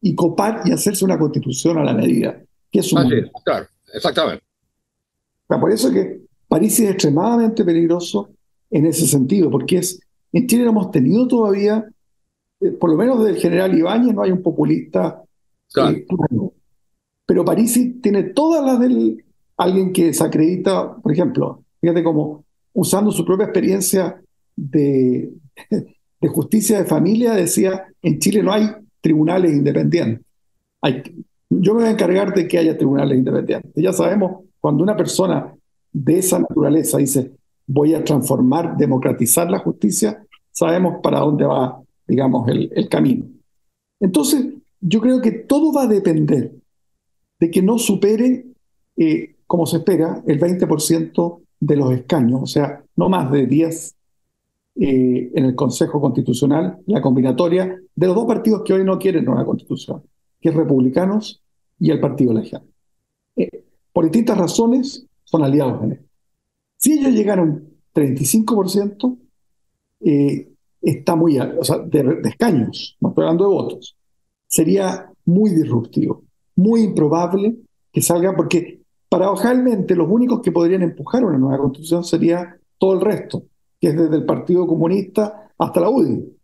y 0.00 0.14
copar 0.14 0.62
y 0.64 0.72
hacerse 0.72 1.04
una 1.04 1.18
constitución 1.18 1.78
a 1.78 1.84
la 1.84 1.94
medida. 1.94 2.40
Que 2.70 2.80
es 2.80 2.92
un 2.92 3.02
claro, 3.44 3.66
exactamente. 3.92 4.44
Por 5.46 5.70
eso 5.72 5.90
que 5.92 6.22
París 6.48 6.78
es 6.80 6.90
extremadamente 6.90 7.64
peligroso 7.64 8.30
en 8.70 8.86
ese 8.86 9.06
sentido, 9.06 9.50
porque 9.50 9.78
es, 9.78 10.00
en 10.32 10.46
Chile 10.46 10.64
no 10.64 10.70
hemos 10.70 10.90
tenido 10.90 11.26
todavía, 11.26 11.84
eh, 12.60 12.70
por 12.70 12.90
lo 12.90 12.96
menos 12.96 13.18
desde 13.18 13.36
el 13.36 13.40
general 13.40 13.76
Ibáñez 13.76 14.14
no 14.14 14.22
hay 14.22 14.30
un 14.30 14.42
populista 14.42 15.24
eh, 15.76 16.06
pero 17.26 17.44
París 17.44 17.78
tiene 18.02 18.24
todas 18.24 18.64
las 18.64 18.78
del 18.78 19.23
alguien 19.56 19.92
que 19.92 20.06
desacredita, 20.06 20.96
por 20.96 21.12
ejemplo, 21.12 21.62
fíjate 21.80 22.02
cómo 22.02 22.44
usando 22.72 23.10
su 23.12 23.24
propia 23.24 23.44
experiencia 23.44 24.20
de, 24.56 25.32
justicia 26.28 26.78
de 26.78 26.84
familia, 26.84 27.34
decía, 27.34 27.86
en 28.02 28.18
Chile 28.18 28.42
no 28.42 28.52
hay 28.52 28.70
tribunales 29.00 29.52
independientes. 29.52 30.24
Yo 31.50 31.74
me 31.74 31.80
voy 31.80 31.88
a 31.88 31.92
encargar 31.92 32.34
de 32.34 32.48
que 32.48 32.58
haya 32.58 32.76
tribunales 32.76 33.18
independientes. 33.18 33.70
Ya 33.76 33.92
sabemos, 33.92 34.44
cuando 34.60 34.82
una 34.82 34.96
persona 34.96 35.54
de 35.92 36.18
esa 36.18 36.38
naturaleza 36.38 36.98
dice, 36.98 37.32
voy 37.66 37.94
a 37.94 38.02
transformar, 38.02 38.76
democratizar 38.76 39.50
la 39.50 39.58
justicia, 39.58 40.24
sabemos 40.50 40.96
para 41.02 41.20
dónde 41.20 41.44
va, 41.44 41.80
digamos, 42.06 42.48
el, 42.48 42.70
el 42.74 42.88
camino. 42.88 43.26
Entonces, 44.00 44.46
yo 44.80 45.00
creo 45.00 45.20
que 45.20 45.30
todo 45.30 45.72
va 45.72 45.82
a 45.82 45.86
depender 45.86 46.52
de 47.40 47.50
que 47.50 47.62
no 47.62 47.78
supere, 47.78 48.46
eh, 48.96 49.33
como 49.46 49.66
se 49.66 49.78
espera, 49.78 50.22
el 50.26 50.40
20% 50.40 51.40
de 51.60 51.76
los 51.76 51.92
escaños, 51.92 52.40
o 52.42 52.46
sea, 52.46 52.82
no 52.96 53.08
más 53.08 53.30
de 53.30 53.46
10 53.46 53.96
eh, 54.76 55.30
en 55.34 55.44
el 55.44 55.54
Consejo 55.54 56.00
Constitucional 56.00 56.78
la 56.86 57.00
combinatoria 57.00 57.80
de 57.94 58.06
los 58.06 58.16
dos 58.16 58.26
partidos 58.26 58.62
que 58.64 58.72
hoy 58.72 58.84
no 58.84 58.98
quieren 58.98 59.28
una 59.28 59.44
constitución, 59.44 60.02
que 60.40 60.48
es 60.48 60.54
republicanos 60.54 61.42
y 61.78 61.90
el 61.90 62.00
Partido 62.00 62.32
la 62.32 62.42
eh, 63.36 63.64
por 63.92 64.04
distintas 64.04 64.36
razones 64.36 65.06
son 65.22 65.44
aliados 65.44 65.82
en 65.84 65.92
esto. 65.92 66.08
Si 66.76 66.92
ellos 66.92 67.12
llegaron 67.12 67.68
35%, 67.94 69.18
eh, 70.00 70.48
está 70.82 71.16
muy, 71.16 71.38
o 71.38 71.64
sea, 71.64 71.78
de, 71.78 72.20
escaños, 72.24 72.96
no 73.00 73.10
estoy 73.10 73.22
hablando 73.22 73.44
de 73.44 73.54
votos, 73.54 73.96
sería 74.46 75.10
muy 75.24 75.50
disruptivo, 75.50 76.24
muy 76.56 76.82
improbable 76.82 77.56
que 77.92 78.02
salga, 78.02 78.34
porque 78.36 78.80
paradojalmente 79.14 79.94
los 79.94 80.08
únicos 80.10 80.40
que 80.40 80.50
podrían 80.50 80.82
empujar 80.82 81.24
una 81.24 81.38
nueva 81.38 81.58
constitución 81.58 82.02
sería 82.02 82.58
todo 82.78 82.94
el 82.94 83.00
resto, 83.00 83.44
que 83.80 83.90
es 83.90 83.96
desde 83.96 84.16
el 84.16 84.24
Partido 84.24 84.66
Comunista 84.66 85.52
hasta 85.56 85.80
la 85.80 85.88
UDI. 85.88 86.36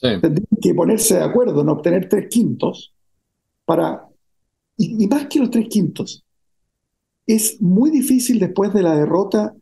Tendrían 0.00 0.58
que 0.60 0.74
ponerse 0.74 1.14
de 1.14 1.22
acuerdo 1.22 1.60
en 1.60 1.68
obtener 1.68 2.08
tres 2.08 2.26
quintos 2.28 2.92
para, 3.64 4.08
y, 4.76 5.06
más 5.06 5.28
que 5.28 5.38
los 5.38 5.50
tres 5.50 5.68
quintos, 5.68 6.24
es 7.28 7.62
muy 7.62 7.92
difícil 7.92 8.40
después 8.40 8.74
de 8.74 8.82
la 8.82 8.96
derrota 8.96 9.54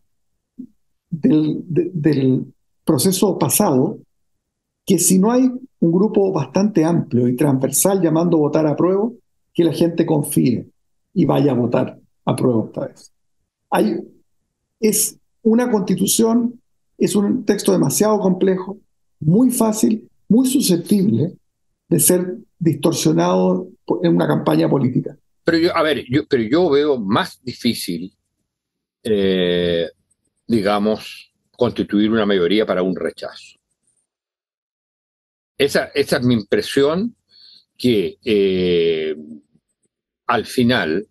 del, 1.10 1.62
del 1.68 2.46
proceso 2.82 3.38
pasado, 3.38 3.98
que 4.86 4.98
si 4.98 5.18
no 5.18 5.30
hay 5.30 5.52
un 5.80 5.92
grupo 5.92 6.32
bastante 6.32 6.82
amplio 6.82 7.28
y 7.28 7.36
transversal 7.36 8.00
llamando 8.00 8.38
a 8.38 8.40
votar 8.40 8.66
a 8.66 8.74
prueba, 8.74 9.10
que 9.52 9.64
la 9.64 9.72
gente 9.74 10.06
confíe 10.06 10.70
y 11.12 11.26
vaya 11.26 11.52
a 11.52 11.56
votar 11.56 12.01
a 12.24 12.36
prueba 12.36 12.64
esta 12.66 12.86
vez. 12.86 13.12
Hay, 13.70 13.98
es 14.80 15.18
una 15.42 15.70
constitución, 15.70 16.60
es 16.98 17.16
un 17.16 17.44
texto 17.44 17.72
demasiado 17.72 18.18
complejo, 18.20 18.78
muy 19.20 19.50
fácil, 19.50 20.08
muy 20.28 20.48
susceptible 20.48 21.36
de 21.88 22.00
ser 22.00 22.36
distorsionado 22.58 23.68
en 24.02 24.16
una 24.16 24.26
campaña 24.26 24.68
política. 24.68 25.16
Pero 25.44 25.58
yo, 25.58 25.76
a 25.76 25.82
ver, 25.82 26.04
yo, 26.08 26.26
pero 26.28 26.42
yo 26.42 26.70
veo 26.70 26.98
más 26.98 27.42
difícil, 27.42 28.12
eh, 29.02 29.90
digamos, 30.46 31.32
constituir 31.50 32.10
una 32.10 32.26
mayoría 32.26 32.64
para 32.64 32.82
un 32.82 32.94
rechazo. 32.96 33.58
Esa, 35.58 35.86
esa 35.94 36.16
es 36.16 36.24
mi 36.24 36.34
impresión 36.34 37.14
que 37.76 38.18
eh, 38.24 39.16
al 40.26 40.46
final, 40.46 41.06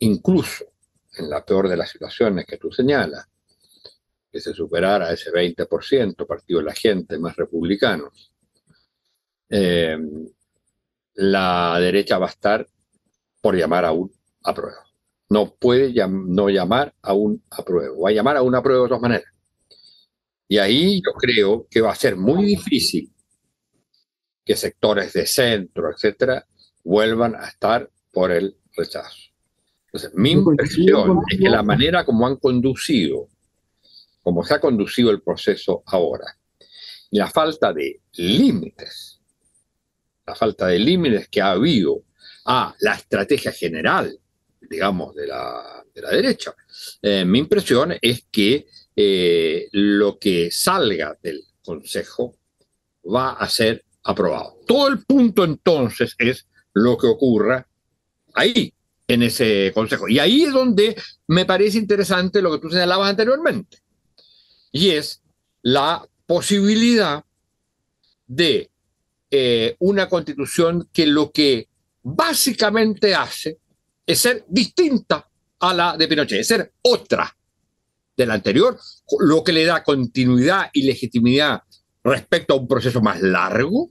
incluso 0.00 0.64
en 1.16 1.30
la 1.30 1.44
peor 1.44 1.68
de 1.68 1.76
las 1.76 1.90
situaciones 1.90 2.44
que 2.46 2.58
tú 2.58 2.70
señalas, 2.70 3.26
que 4.30 4.40
se 4.40 4.52
superara 4.52 5.12
ese 5.12 5.30
20%, 5.30 6.26
partido 6.26 6.60
de 6.60 6.66
la 6.66 6.74
gente, 6.74 7.18
más 7.18 7.36
republicanos, 7.36 8.32
eh, 9.48 9.98
la 11.14 11.78
derecha 11.80 12.18
va 12.18 12.26
a 12.26 12.30
estar 12.30 12.66
por 13.40 13.56
llamar 13.56 13.84
a 13.84 13.92
un 13.92 14.12
apruebo. 14.42 14.80
No 15.28 15.54
puede 15.54 15.92
no 16.08 16.48
llamar 16.50 16.94
a 17.02 17.14
un 17.14 17.42
apruebo, 17.50 18.02
va 18.02 18.10
a 18.10 18.12
llamar 18.12 18.36
a 18.36 18.42
un 18.42 18.54
apruebo 18.54 18.84
de 18.84 18.88
todas 18.88 19.02
maneras. 19.02 19.32
Y 20.48 20.58
ahí 20.58 21.02
yo 21.04 21.12
creo 21.12 21.66
que 21.68 21.80
va 21.80 21.92
a 21.92 21.96
ser 21.96 22.16
muy 22.16 22.44
difícil 22.44 23.12
que 24.44 24.54
sectores 24.54 25.12
de 25.12 25.26
centro, 25.26 25.90
etcétera, 25.90 26.46
vuelvan 26.84 27.34
a 27.34 27.48
estar 27.48 27.90
por 28.12 28.30
el 28.30 28.56
rechazo. 28.76 29.16
Entonces, 29.86 30.12
mi 30.14 30.32
impresión 30.32 31.20
es 31.30 31.38
que 31.38 31.48
la 31.48 31.62
manera 31.62 32.04
como 32.04 32.26
han 32.26 32.36
conducido, 32.36 33.28
como 34.22 34.44
se 34.44 34.54
ha 34.54 34.60
conducido 34.60 35.10
el 35.10 35.22
proceso 35.22 35.82
ahora, 35.86 36.26
y 37.10 37.18
la 37.18 37.30
falta 37.30 37.72
de 37.72 38.00
límites, 38.14 39.20
la 40.26 40.34
falta 40.34 40.66
de 40.66 40.78
límites 40.78 41.28
que 41.28 41.40
ha 41.40 41.52
habido 41.52 42.02
a 42.44 42.74
la 42.80 42.94
estrategia 42.94 43.52
general, 43.52 44.18
digamos, 44.60 45.14
de 45.14 45.26
la, 45.26 45.84
de 45.94 46.02
la 46.02 46.10
derecha, 46.10 46.54
eh, 47.00 47.24
mi 47.24 47.38
impresión 47.38 47.94
es 48.00 48.26
que 48.30 48.66
eh, 48.94 49.68
lo 49.72 50.18
que 50.18 50.50
salga 50.50 51.16
del 51.22 51.44
Consejo 51.62 52.36
va 53.14 53.32
a 53.32 53.48
ser 53.48 53.84
aprobado. 54.02 54.58
Todo 54.66 54.88
el 54.88 55.04
punto 55.04 55.44
entonces 55.44 56.14
es 56.18 56.46
lo 56.72 56.96
que 56.96 57.06
ocurra 57.06 57.66
ahí, 58.34 58.72
en 59.08 59.22
ese 59.22 59.72
Consejo. 59.74 60.08
Y 60.08 60.18
ahí 60.18 60.44
es 60.44 60.52
donde 60.52 60.96
me 61.28 61.44
parece 61.44 61.78
interesante 61.78 62.42
lo 62.42 62.52
que 62.52 62.58
tú 62.58 62.70
señalabas 62.70 63.10
anteriormente, 63.10 63.78
y 64.72 64.90
es 64.90 65.22
la 65.62 66.06
posibilidad 66.26 67.24
de 68.26 68.70
eh, 69.30 69.76
una 69.78 70.08
constitución 70.08 70.88
que 70.92 71.06
lo 71.06 71.30
que 71.30 71.68
básicamente 72.02 73.14
hace 73.14 73.58
es 74.04 74.18
ser 74.18 74.44
distinta 74.48 75.28
a 75.60 75.74
la 75.74 75.96
de 75.96 76.08
Pinochet, 76.08 76.40
es 76.40 76.48
ser 76.48 76.72
otra 76.82 77.36
de 78.16 78.26
la 78.26 78.34
anterior, 78.34 78.78
lo 79.20 79.44
que 79.44 79.52
le 79.52 79.64
da 79.64 79.82
continuidad 79.82 80.70
y 80.72 80.82
legitimidad 80.82 81.62
respecto 82.02 82.54
a 82.54 82.56
un 82.56 82.68
proceso 82.68 83.00
más 83.00 83.20
largo, 83.20 83.90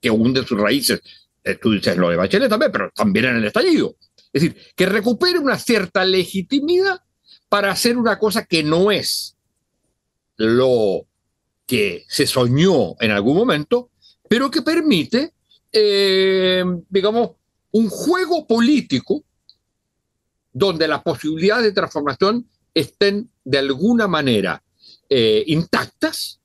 que 0.00 0.10
hunde 0.10 0.44
sus 0.44 0.60
raíces, 0.60 1.00
eh, 1.42 1.56
tú 1.56 1.72
dices 1.72 1.96
lo 1.96 2.10
de 2.10 2.16
Bachelet 2.16 2.48
también, 2.48 2.70
pero 2.70 2.90
también 2.94 3.26
en 3.26 3.36
el 3.36 3.44
estallido. 3.44 3.96
Es 4.34 4.42
decir, 4.42 4.56
que 4.74 4.86
recupere 4.86 5.38
una 5.38 5.58
cierta 5.58 6.04
legitimidad 6.04 7.00
para 7.48 7.70
hacer 7.70 7.96
una 7.96 8.18
cosa 8.18 8.44
que 8.44 8.64
no 8.64 8.90
es 8.90 9.36
lo 10.36 11.06
que 11.64 12.04
se 12.08 12.26
soñó 12.26 12.96
en 12.98 13.12
algún 13.12 13.36
momento, 13.36 13.90
pero 14.28 14.50
que 14.50 14.62
permite, 14.62 15.34
eh, 15.72 16.64
digamos, 16.90 17.30
un 17.70 17.88
juego 17.88 18.44
político 18.44 19.22
donde 20.52 20.88
las 20.88 21.02
posibilidades 21.02 21.66
de 21.66 21.72
transformación 21.72 22.48
estén 22.74 23.30
de 23.44 23.58
alguna 23.58 24.08
manera 24.08 24.60
eh, 25.08 25.44
intactas, 25.46 26.40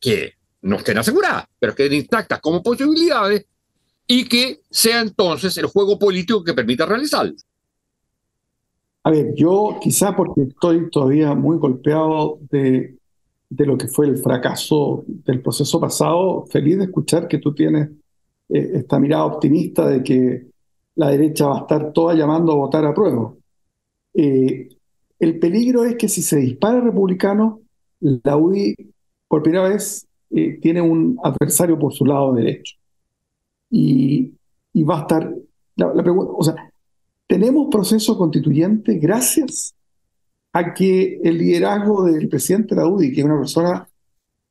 que 0.00 0.34
no 0.62 0.76
estén 0.76 0.96
aseguradas, 0.96 1.44
pero 1.58 1.74
que 1.74 1.86
intactas 1.94 2.40
como 2.40 2.62
posibilidades 2.62 3.44
y 4.14 4.28
que 4.28 4.60
sea 4.70 5.00
entonces 5.00 5.56
el 5.56 5.64
juego 5.64 5.98
político 5.98 6.44
que 6.44 6.52
permita 6.52 6.84
realizarlo. 6.84 7.32
A 9.04 9.10
ver, 9.10 9.32
yo 9.34 9.78
quizá 9.80 10.14
porque 10.14 10.42
estoy 10.42 10.90
todavía 10.90 11.34
muy 11.34 11.56
golpeado 11.56 12.38
de, 12.50 12.98
de 13.48 13.66
lo 13.66 13.78
que 13.78 13.88
fue 13.88 14.08
el 14.08 14.18
fracaso 14.18 15.02
del 15.06 15.40
proceso 15.40 15.80
pasado, 15.80 16.44
feliz 16.50 16.76
de 16.76 16.84
escuchar 16.84 17.26
que 17.26 17.38
tú 17.38 17.54
tienes 17.54 17.88
eh, 18.50 18.72
esta 18.74 19.00
mirada 19.00 19.24
optimista 19.24 19.88
de 19.88 20.02
que 20.02 20.46
la 20.94 21.08
derecha 21.08 21.46
va 21.46 21.56
a 21.56 21.60
estar 21.60 21.94
toda 21.94 22.14
llamando 22.14 22.52
a 22.52 22.56
votar 22.56 22.84
a 22.84 22.92
prueba. 22.92 23.32
Eh, 24.12 24.68
el 25.20 25.38
peligro 25.38 25.84
es 25.84 25.96
que 25.96 26.10
si 26.10 26.20
se 26.20 26.36
dispara 26.36 26.82
republicano, 26.82 27.62
la 28.00 28.36
UDI 28.36 28.74
por 29.26 29.42
primera 29.42 29.70
vez 29.70 30.06
eh, 30.28 30.58
tiene 30.60 30.82
un 30.82 31.18
adversario 31.24 31.78
por 31.78 31.94
su 31.94 32.04
lado 32.04 32.34
derecho. 32.34 32.76
Y, 33.74 34.34
va 34.84 34.98
a 34.98 35.00
estar, 35.00 35.34
la, 35.76 36.02
pregunta, 36.02 36.32
o 36.36 36.42
sea, 36.44 36.54
tenemos 37.26 37.68
proceso 37.70 38.16
constituyente 38.18 38.98
gracias 38.98 39.74
a 40.52 40.74
que 40.74 41.18
el 41.24 41.38
liderazgo 41.38 42.04
del 42.04 42.28
presidente 42.28 42.74
de 42.74 42.82
la 42.82 42.86
UDI, 42.86 43.12
que 43.12 43.20
es 43.20 43.24
una 43.24 43.38
persona 43.38 43.88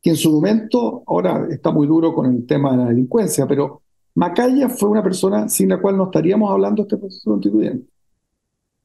que 0.01 0.09
en 0.09 0.15
su 0.15 0.31
momento, 0.31 1.03
ahora 1.05 1.47
está 1.51 1.71
muy 1.71 1.85
duro 1.85 2.13
con 2.15 2.25
el 2.25 2.45
tema 2.47 2.71
de 2.71 2.77
la 2.77 2.85
delincuencia, 2.85 3.47
pero 3.47 3.83
Macaya 4.15 4.67
fue 4.67 4.89
una 4.89 5.03
persona 5.03 5.47
sin 5.47 5.69
la 5.69 5.79
cual 5.79 5.95
no 5.95 6.05
estaríamos 6.05 6.51
hablando 6.51 6.81
de 6.81 6.87
este 6.87 6.97
proceso 6.97 7.29
constituyente. 7.29 7.87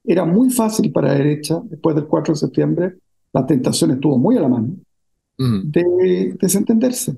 Era 0.04 0.26
muy 0.26 0.50
fácil 0.50 0.92
para 0.92 1.08
la 1.08 1.14
derecha, 1.14 1.60
después 1.64 1.96
del 1.96 2.06
4 2.06 2.34
de 2.34 2.40
septiembre, 2.40 2.96
la 3.32 3.46
tentación 3.46 3.92
estuvo 3.92 4.18
muy 4.18 4.36
a 4.36 4.40
la 4.40 4.48
mano, 4.48 4.76
de 5.38 6.36
desentenderse. 6.38 7.16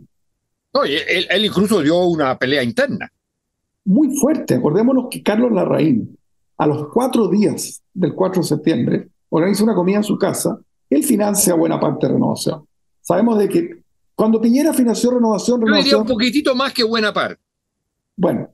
Oye, 0.72 1.26
él, 1.30 1.44
incluso 1.44 1.80
dio 1.80 1.98
una 2.04 2.38
pelea 2.38 2.62
interna. 2.62 3.10
Muy 3.84 4.16
fuerte. 4.16 4.54
Acordémonos 4.54 5.06
que 5.10 5.22
Carlos 5.22 5.52
Larraín, 5.52 6.16
a 6.58 6.66
los 6.66 6.88
cuatro 6.92 7.28
días 7.28 7.82
del 7.94 8.14
4 8.14 8.42
de 8.42 8.48
septiembre, 8.48 9.08
organiza 9.30 9.64
una 9.64 9.74
comida 9.74 9.98
en 9.98 10.04
su 10.04 10.18
casa, 10.18 10.58
él 10.90 11.02
financia 11.02 11.54
buena 11.54 11.78
parte 11.78 12.06
de 12.06 12.14
Renovación. 12.14 12.66
Sabemos 13.00 13.38
de 13.38 13.48
que 13.48 13.82
cuando 14.14 14.40
Piñera 14.40 14.72
financió 14.74 15.10
Renovación... 15.10 15.60
Yo 15.64 15.74
diría 15.74 15.98
un 15.98 16.06
poquitito 16.06 16.54
más 16.54 16.72
que 16.72 16.84
buena 16.84 17.12
parte. 17.12 17.40
Bueno, 18.16 18.48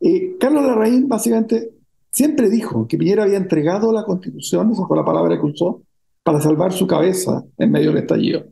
eh, 0.00 0.36
Carlos 0.38 0.64
Larraín 0.64 1.08
básicamente 1.08 1.72
siempre 2.10 2.48
dijo 2.48 2.86
que 2.86 2.96
Piñera 2.96 3.24
había 3.24 3.36
entregado 3.36 3.92
la 3.92 4.04
constitución, 4.04 4.70
esa 4.70 4.86
fue 4.86 4.96
la 4.96 5.04
palabra 5.04 5.38
que 5.38 5.46
usó, 5.46 5.82
para 6.22 6.40
salvar 6.40 6.72
su 6.72 6.86
cabeza 6.86 7.44
en 7.58 7.72
medio 7.72 7.90
del 7.90 8.02
estallido. 8.02 8.44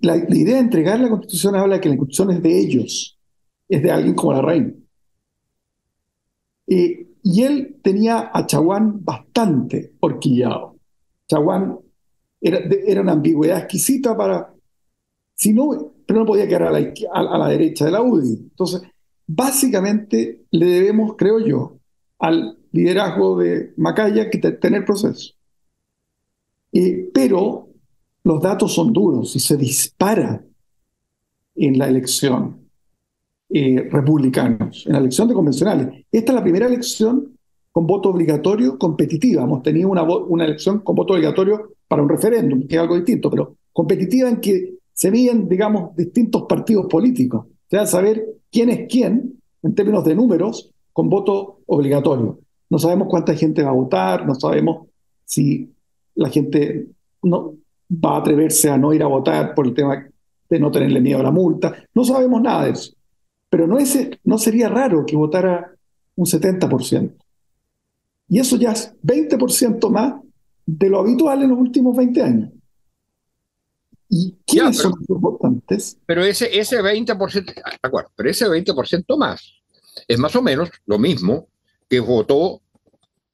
La, 0.00 0.16
idea 0.16 0.56
de 0.56 0.60
entregar 0.60 1.00
la 1.00 1.08
constitución 1.08 1.56
habla 1.56 1.76
de 1.76 1.80
que 1.80 1.88
la 1.88 1.96
constitución 1.96 2.30
es 2.32 2.42
de 2.42 2.58
ellos, 2.58 3.18
es 3.68 3.82
de 3.82 3.90
alguien 3.90 4.14
como 4.14 4.32
Larraín. 4.32 4.86
y 6.66 7.42
él 7.42 7.76
tenía 7.82 8.30
a 8.32 8.46
Chaguán 8.46 9.04
bastante 9.04 9.94
horquillado. 10.00 10.76
Chaguán 11.28 11.78
era, 12.40 12.58
era 12.86 13.00
una 13.00 13.12
ambigüedad 13.12 13.58
exquisita 13.58 14.16
para... 14.16 14.52
Si 15.34 15.52
no, 15.52 15.94
pero 16.06 16.20
no 16.20 16.26
podía 16.26 16.46
quedar 16.46 16.64
a 16.64 16.70
la, 16.70 16.92
a 17.12 17.38
la 17.38 17.48
derecha 17.48 17.86
de 17.86 17.90
la 17.92 18.02
UDI. 18.02 18.32
Entonces, 18.50 18.82
básicamente 19.26 20.44
le 20.50 20.66
debemos, 20.66 21.14
creo 21.16 21.38
yo, 21.38 21.78
al 22.18 22.58
liderazgo 22.72 23.38
de 23.38 23.72
Macaya 23.76 24.28
que 24.28 24.38
tener 24.38 24.84
proceso. 24.84 25.32
Eh, 26.72 27.10
pero 27.12 27.69
los 28.24 28.42
datos 28.42 28.74
son 28.74 28.92
duros 28.92 29.34
y 29.36 29.40
se 29.40 29.56
dispara 29.56 30.42
en 31.54 31.78
la 31.78 31.88
elección 31.88 32.68
eh, 33.48 33.88
republicanos, 33.90 34.84
en 34.86 34.92
la 34.92 34.98
elección 34.98 35.28
de 35.28 35.34
convencionales. 35.34 36.06
Esta 36.10 36.32
es 36.32 36.36
la 36.36 36.42
primera 36.42 36.66
elección 36.66 37.36
con 37.72 37.86
voto 37.86 38.10
obligatorio 38.10 38.78
competitiva. 38.78 39.42
Hemos 39.42 39.62
tenido 39.62 39.88
una, 39.88 40.02
una 40.02 40.44
elección 40.44 40.80
con 40.80 40.94
voto 40.94 41.14
obligatorio 41.14 41.72
para 41.88 42.02
un 42.02 42.08
referéndum, 42.08 42.66
que 42.66 42.76
es 42.76 42.80
algo 42.80 42.96
distinto, 42.96 43.30
pero 43.30 43.56
competitiva 43.72 44.28
en 44.28 44.40
que 44.40 44.74
se 44.92 45.10
miden, 45.10 45.48
digamos, 45.48 45.96
distintos 45.96 46.44
partidos 46.48 46.86
políticos. 46.86 47.46
O 47.46 47.68
sea, 47.70 47.86
saber 47.86 48.24
quién 48.50 48.70
es 48.70 48.88
quién 48.88 49.40
en 49.62 49.74
términos 49.74 50.04
de 50.04 50.14
números 50.14 50.70
con 50.92 51.08
voto 51.08 51.60
obligatorio. 51.66 52.38
No 52.68 52.78
sabemos 52.78 53.08
cuánta 53.08 53.34
gente 53.34 53.62
va 53.62 53.70
a 53.70 53.74
votar, 53.74 54.26
no 54.26 54.34
sabemos 54.34 54.88
si 55.24 55.70
la 56.14 56.28
gente 56.28 56.86
no 57.22 57.54
va 57.90 58.16
a 58.16 58.18
atreverse 58.18 58.70
a 58.70 58.78
no 58.78 58.92
ir 58.92 59.02
a 59.02 59.06
votar 59.06 59.54
por 59.54 59.66
el 59.66 59.74
tema 59.74 60.06
de 60.48 60.60
no 60.60 60.70
tenerle 60.70 61.00
miedo 61.00 61.20
a 61.20 61.24
la 61.24 61.30
multa. 61.30 61.74
No 61.94 62.04
sabemos 62.04 62.40
nada 62.40 62.64
de 62.64 62.70
eso. 62.72 62.92
Pero 63.48 63.66
no, 63.66 63.78
es, 63.78 64.10
no 64.24 64.38
sería 64.38 64.68
raro 64.68 65.04
que 65.04 65.16
votara 65.16 65.74
un 66.16 66.26
70%. 66.26 67.12
Y 68.28 68.38
eso 68.38 68.56
ya 68.56 68.72
es 68.72 68.94
20% 69.02 69.90
más 69.90 70.14
de 70.66 70.88
lo 70.88 71.00
habitual 71.00 71.42
en 71.42 71.50
los 71.50 71.58
últimos 71.58 71.96
20 71.96 72.22
años. 72.22 72.50
¿Y 74.08 74.36
quiénes 74.46 74.76
son 74.76 74.92
los 75.08 75.20
votantes? 75.20 75.98
Pero 76.06 76.24
ese, 76.24 76.58
ese 76.58 76.80
20%, 76.80 77.62
acuerdo, 77.82 78.10
pero 78.16 78.30
ese 78.30 78.46
20% 78.46 79.16
más 79.16 79.60
es 80.06 80.18
más 80.18 80.34
o 80.34 80.42
menos 80.42 80.70
lo 80.86 80.98
mismo 80.98 81.48
que 81.88 82.00
votó 82.00 82.60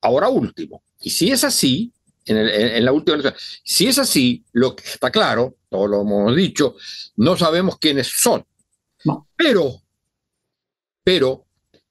ahora 0.00 0.28
último. 0.28 0.82
Y 1.00 1.10
si 1.10 1.30
es 1.30 1.44
así, 1.44 1.92
en, 2.26 2.36
en, 2.36 2.84
la 2.84 2.92
última 2.92 3.16
elección, 3.16 3.34
si 3.64 3.86
es 3.86 3.98
así, 3.98 4.44
lo 4.52 4.74
que 4.76 4.84
está 4.84 5.10
claro, 5.10 5.56
todo 5.68 5.86
lo 5.86 6.02
hemos 6.02 6.36
dicho, 6.36 6.76
no 7.16 7.36
sabemos 7.36 7.78
quiénes 7.78 8.08
son. 8.08 8.44
No. 9.04 9.28
Pero, 9.36 9.82
pero 11.04 11.46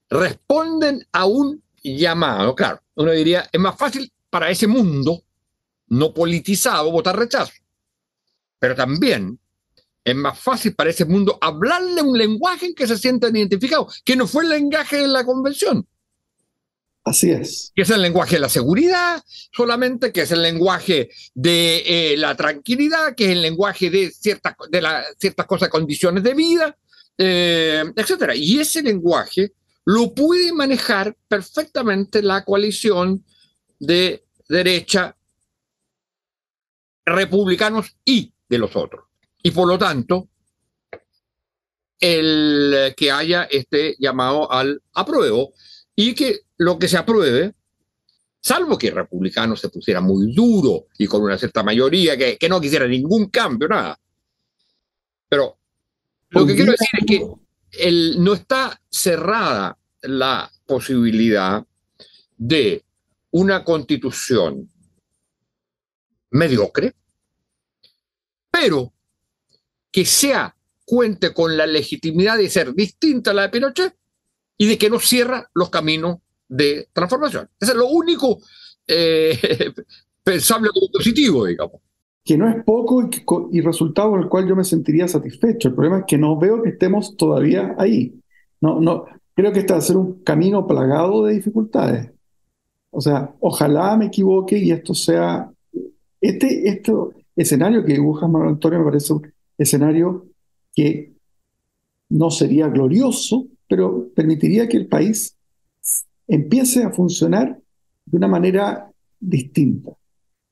responden 0.08 1.06
a 1.12 1.26
un 1.26 1.62
llamado. 1.82 2.54
Claro, 2.54 2.82
uno 2.94 3.12
diría, 3.12 3.48
es 3.50 3.60
más 3.60 3.76
fácil 3.76 4.12
para 4.30 4.50
ese 4.50 4.66
mundo 4.66 5.22
no 5.88 6.12
politizado 6.12 6.90
votar 6.90 7.16
rechazo. 7.16 7.52
Pero 8.58 8.74
también 8.74 9.38
es 10.04 10.14
más 10.14 10.38
fácil 10.38 10.74
para 10.74 10.90
ese 10.90 11.04
mundo 11.04 11.38
hablarle 11.40 12.02
un 12.02 12.16
lenguaje 12.16 12.66
en 12.66 12.74
que 12.74 12.86
se 12.86 12.96
sientan 12.96 13.34
identificados, 13.36 14.02
que 14.04 14.16
no 14.16 14.26
fue 14.26 14.44
el 14.44 14.50
lenguaje 14.50 14.98
de 14.98 15.08
la 15.08 15.24
convención. 15.24 15.86
Así 17.06 17.30
es. 17.30 17.70
Que 17.72 17.82
es 17.82 17.90
el 17.90 18.02
lenguaje 18.02 18.34
de 18.34 18.40
la 18.40 18.48
seguridad 18.48 19.22
solamente, 19.52 20.10
que 20.12 20.22
es 20.22 20.32
el 20.32 20.42
lenguaje 20.42 21.08
de 21.34 21.84
eh, 21.86 22.16
la 22.16 22.34
tranquilidad, 22.34 23.14
que 23.14 23.26
es 23.26 23.30
el 23.30 23.42
lenguaje 23.42 23.90
de 23.90 24.10
ciertas, 24.10 24.56
de 24.68 24.82
la, 24.82 25.04
ciertas 25.16 25.46
cosas, 25.46 25.68
condiciones 25.68 26.24
de 26.24 26.34
vida, 26.34 26.76
eh, 27.16 27.84
etc. 27.94 28.32
Y 28.34 28.58
ese 28.58 28.82
lenguaje 28.82 29.52
lo 29.84 30.12
puede 30.14 30.52
manejar 30.52 31.16
perfectamente 31.28 32.22
la 32.22 32.44
coalición 32.44 33.24
de 33.78 34.24
derecha, 34.48 35.16
republicanos 37.04 37.96
y 38.04 38.32
de 38.48 38.58
los 38.58 38.74
otros. 38.74 39.04
Y 39.44 39.52
por 39.52 39.68
lo 39.68 39.78
tanto, 39.78 40.28
el 42.00 42.94
que 42.96 43.12
haya 43.12 43.44
este 43.44 43.94
llamado 44.00 44.50
al 44.50 44.82
apruebo 44.92 45.54
y 45.96 46.14
que 46.14 46.40
lo 46.58 46.78
que 46.78 46.88
se 46.88 46.98
apruebe, 46.98 47.54
salvo 48.40 48.78
que 48.78 48.88
el 48.88 48.94
republicano 48.94 49.56
se 49.56 49.70
pusiera 49.70 50.00
muy 50.00 50.32
duro 50.32 50.86
y 50.98 51.06
con 51.06 51.22
una 51.22 51.38
cierta 51.38 51.62
mayoría 51.62 52.16
que, 52.16 52.36
que 52.36 52.48
no 52.48 52.60
quisiera 52.60 52.86
ningún 52.86 53.30
cambio, 53.30 53.66
nada. 53.66 53.98
Pero 55.28 55.58
lo 56.28 56.46
que 56.46 56.54
quiero 56.54 56.72
decir 56.72 56.88
es 56.92 57.06
que 57.06 58.18
no 58.18 58.34
está 58.34 58.80
cerrada 58.90 59.76
la 60.02 60.50
posibilidad 60.66 61.64
de 62.36 62.84
una 63.30 63.64
constitución 63.64 64.70
mediocre, 66.30 66.94
pero 68.50 68.92
que 69.90 70.04
sea, 70.04 70.54
cuente 70.84 71.32
con 71.32 71.56
la 71.56 71.66
legitimidad 71.66 72.36
de 72.36 72.50
ser 72.50 72.74
distinta 72.74 73.30
a 73.30 73.34
la 73.34 73.42
de 73.42 73.48
Pinochet 73.48 73.96
y 74.58 74.66
de 74.66 74.78
que 74.78 74.90
no 74.90 74.98
cierra 74.98 75.48
los 75.54 75.70
caminos 75.70 76.18
de 76.48 76.88
transformación. 76.92 77.48
Eso 77.60 77.72
es 77.72 77.78
lo 77.78 77.88
único 77.88 78.38
eh, 78.86 79.38
pensable 80.22 80.70
como 80.72 80.90
positivo, 80.92 81.44
digamos 81.44 81.80
que 82.26 82.36
no 82.36 82.48
es 82.48 82.64
poco 82.64 83.04
y, 83.04 83.56
y, 83.56 83.60
resultado 83.60 84.10
con 84.10 84.20
el 84.20 84.28
cual 84.28 84.48
yo 84.48 84.56
me 84.56 84.64
sentiría 84.64 85.06
satisfecho. 85.06 85.68
El 85.68 85.74
problema 85.74 86.00
es 86.00 86.04
que 86.08 86.18
no 86.18 86.36
veo 86.36 86.60
que 86.60 86.70
estemos 86.70 87.16
todavía 87.16 87.76
ahí. 87.78 88.20
No, 88.60 88.80
no, 88.80 89.04
creo 89.32 89.52
que 89.52 89.60
este 89.60 89.72
va 89.72 89.78
a 89.78 89.82
ser 89.82 89.96
un 89.96 90.24
camino 90.24 90.66
plagado 90.66 91.24
de 91.24 91.34
dificultades. 91.34 92.10
O 92.90 93.00
sea, 93.00 93.32
ojalá 93.38 93.96
me 93.96 94.06
equivoque 94.06 94.58
y 94.58 94.72
esto 94.72 94.92
sea... 94.92 95.50
Este, 96.20 96.68
este 96.68 96.92
escenario 97.36 97.84
que 97.84 97.92
dibuja 97.92 98.26
Manuel 98.26 98.54
Antonio 98.54 98.80
me 98.80 98.86
parece 98.86 99.12
un 99.12 99.32
escenario 99.56 100.26
que 100.74 101.12
no 102.08 102.30
sería 102.32 102.66
glorioso, 102.68 103.46
pero 103.68 104.08
permitiría 104.14 104.68
que 104.68 104.76
el 104.76 104.86
país 104.86 105.36
empiece 106.28 106.84
a 106.84 106.90
funcionar 106.90 107.58
de 108.04 108.16
una 108.16 108.28
manera 108.28 108.90
distinta. 109.20 109.92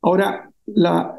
Ahora, 0.02 0.50
la, 0.66 1.16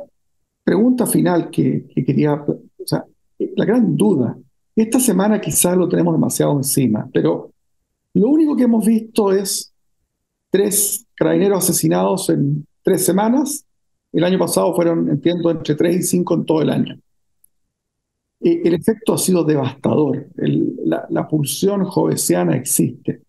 pregunta 0.66 1.06
final 1.06 1.52
que, 1.52 1.86
quería, 2.06 2.34
o 2.34 2.60
sea, 2.86 3.06
la 3.38 3.66
gran 3.66 3.96
duda, 3.96 4.36
esta 4.76 5.00
semana 5.00 5.40
quizás 5.40 5.78
lo 5.78 5.88
tenemos 5.88 6.14
demasiado 6.14 6.58
encima, 6.58 7.08
pero 7.14 7.52
lo 8.14 8.30
único 8.30 8.58
que 8.58 8.64
hemos 8.64 8.86
visto 8.86 9.32
es 9.32 9.72
tres 10.50 11.06
carabineros 11.14 11.64
asesinados 11.64 12.30
en 12.30 12.66
tres 12.82 13.06
semanas. 13.06 13.64
El 14.12 14.24
año 14.24 14.40
pasado 14.40 14.76
fueron, 14.76 15.08
entiendo, 15.10 15.52
entre 15.52 15.76
tres 15.76 15.98
y 15.98 16.04
cinco 16.04 16.34
en 16.34 16.46
todo 16.46 16.62
el 16.62 16.72
año. 16.72 16.98
E, 18.46 18.62
el 18.64 18.76
efecto 18.76 19.14
ha 19.14 19.18
sido 19.18 19.44
devastador. 19.44 20.28
la, 20.38 21.06
la, 21.10 21.28
pulsión 21.28 21.84
jovesiana 21.86 22.56
existe. 22.56 23.24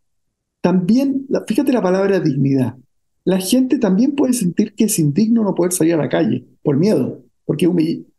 También, 0.60 1.26
fíjate 1.46 1.72
la 1.72 1.82
palabra 1.82 2.20
dignidad. 2.20 2.76
La 3.24 3.38
gente 3.38 3.78
también 3.78 4.14
puede 4.14 4.34
sentir 4.34 4.74
que 4.74 4.84
es 4.84 4.98
indigno 4.98 5.42
no 5.42 5.54
poder 5.54 5.72
salir 5.72 5.94
a 5.94 5.98
la 5.98 6.08
calle 6.08 6.44
por 6.62 6.76
miedo 6.76 7.26
porque 7.46 7.72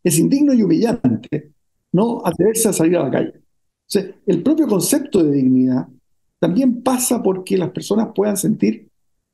es 0.03 0.17
indigno 0.17 0.53
y 0.53 0.63
humillante 0.63 1.51
no 1.91 2.25
atreverse 2.25 2.69
a 2.69 2.73
salir 2.73 2.97
a 2.97 3.03
la 3.03 3.11
calle. 3.11 3.33
el 4.25 4.41
propio 4.41 4.67
concepto 4.67 5.23
de 5.23 5.31
dignidad 5.31 5.87
también 6.39 6.81
pasa 6.81 7.21
porque 7.21 7.57
las 7.57 7.71
personas 7.71 8.09
puedan 8.15 8.37
sentir 8.37 8.87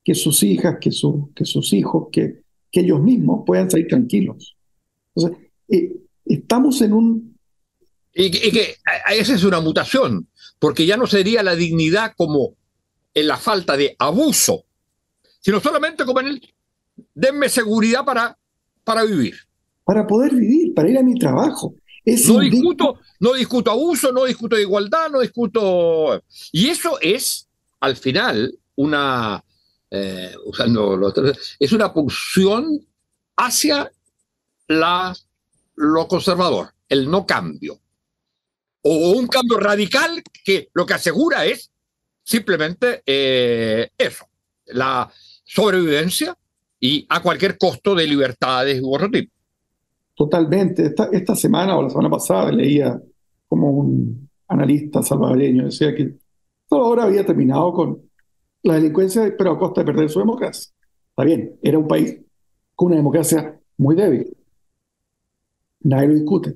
que 0.04 0.16
sus 0.16 0.44
hijas, 0.44 0.78
que, 0.82 0.90
que 1.36 1.46
sus 1.46 1.74
hijos, 1.74 2.08
que, 2.12 2.42
que, 2.72 2.82
ellos 2.82 3.02
mismos 3.02 3.44
puedan 3.46 3.70
salir 3.70 3.88
tranquilos. 3.88 4.58
Entonces, 5.16 5.48
eh, 5.70 5.96
estamos 6.26 6.82
en 6.82 6.94
un... 6.94 7.33
Y 8.14 8.32
que, 8.32 8.48
y 8.48 8.52
que 8.52 8.78
esa 9.12 9.36
es 9.36 9.44
una 9.44 9.60
mutación, 9.60 10.28
porque 10.60 10.86
ya 10.86 10.98
no 10.98 11.08
sería 11.08 11.42
la 11.44 11.56
dignidad 11.56 12.14
como 12.16 12.56
en 13.14 13.28
la 13.28 13.38
falta 13.38 13.76
de 13.76 13.96
abuso, 13.98 14.66
sino 15.40 15.60
solamente 15.60 16.06
como 16.06 16.20
en 16.20 16.28
el 16.28 16.54
denme 17.16 17.50
seguridad 17.50 18.06
para, 18.06 18.38
para 18.84 19.04
vivir 19.04 19.36
para 19.84 20.08
poder 20.08 20.34
vivir, 20.34 20.74
para 20.74 20.90
ir 20.90 20.98
a 20.98 21.04
mi 21.04 21.16
trabajo. 21.16 21.76
no, 22.06 22.40
discuto, 22.40 23.00
no 23.20 23.34
discuto 23.34 23.72
abuso, 23.72 24.12
no 24.12 24.26
discuto 24.26 24.58
igualdad, 24.58 25.10
no 25.10 25.20
discuto... 25.20 26.24
Y 26.52 26.68
eso 26.68 26.98
es, 27.02 27.48
al 27.80 27.96
final, 27.96 28.58
una... 28.76 29.44
Eh, 29.96 30.34
usando 30.46 31.00
es 31.60 31.72
una 31.72 31.94
pulsión 31.94 32.84
hacia 33.38 33.92
la, 34.68 35.16
lo 35.76 36.08
conservador, 36.08 36.74
el 36.90 37.12
no 37.12 37.28
cambio. 37.28 37.80
O 38.84 39.12
un 39.12 39.28
cambio 39.28 39.58
radical 39.58 40.22
que 40.46 40.70
lo 40.74 40.86
que 40.86 40.94
asegura 40.94 41.46
es 41.46 41.72
simplemente 42.24 43.02
eh, 43.06 43.90
eso, 43.98 44.26
la 44.68 45.12
sobrevivencia 45.44 46.38
y 46.80 47.06
a 47.10 47.22
cualquier 47.22 47.58
costo 47.58 47.96
de 47.96 48.08
libertades 48.08 48.82
u 48.82 48.94
otro 48.94 49.10
tipo. 49.10 49.32
Totalmente. 50.16 50.86
Esta, 50.86 51.10
esta 51.12 51.36
semana 51.36 51.78
o 51.78 51.84
la 51.84 51.90
semana 51.90 52.10
pasada 52.10 52.52
leía 52.52 53.02
como 53.48 53.72
un 53.72 54.30
analista 54.48 55.02
salvadoreño 55.02 55.66
decía 55.66 55.96
que 55.96 56.16
todo 56.68 56.82
ahora 56.82 57.04
había 57.04 57.26
terminado 57.26 57.74
con 57.74 58.02
la 58.64 58.76
delincuencia, 58.76 59.34
pero 59.38 59.52
a 59.52 59.60
costa 59.60 59.82
de 59.82 59.86
perder 59.86 60.10
su 60.10 60.20
democracia. 60.20 60.72
Está 61.10 61.24
bien, 61.24 61.58
era 61.62 61.78
un 61.78 61.88
país 61.88 62.20
con 62.76 62.88
una 62.88 62.96
democracia 62.96 63.60
muy 63.78 63.96
débil. 63.96 64.36
Nadie 65.82 66.08
lo 66.08 66.14
discute. 66.16 66.56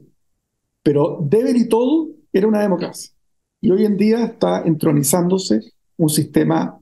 Pero 0.82 1.20
débil 1.22 1.58
y 1.58 1.70
todo, 1.70 2.10
era 2.38 2.48
una 2.48 2.62
democracia. 2.62 3.12
Y 3.62 3.72
hoy 3.72 3.86
en 3.86 3.98
día 3.98 4.24
está 4.26 4.62
entronizándose 4.64 5.74
un 5.98 6.10
sistema, 6.10 6.78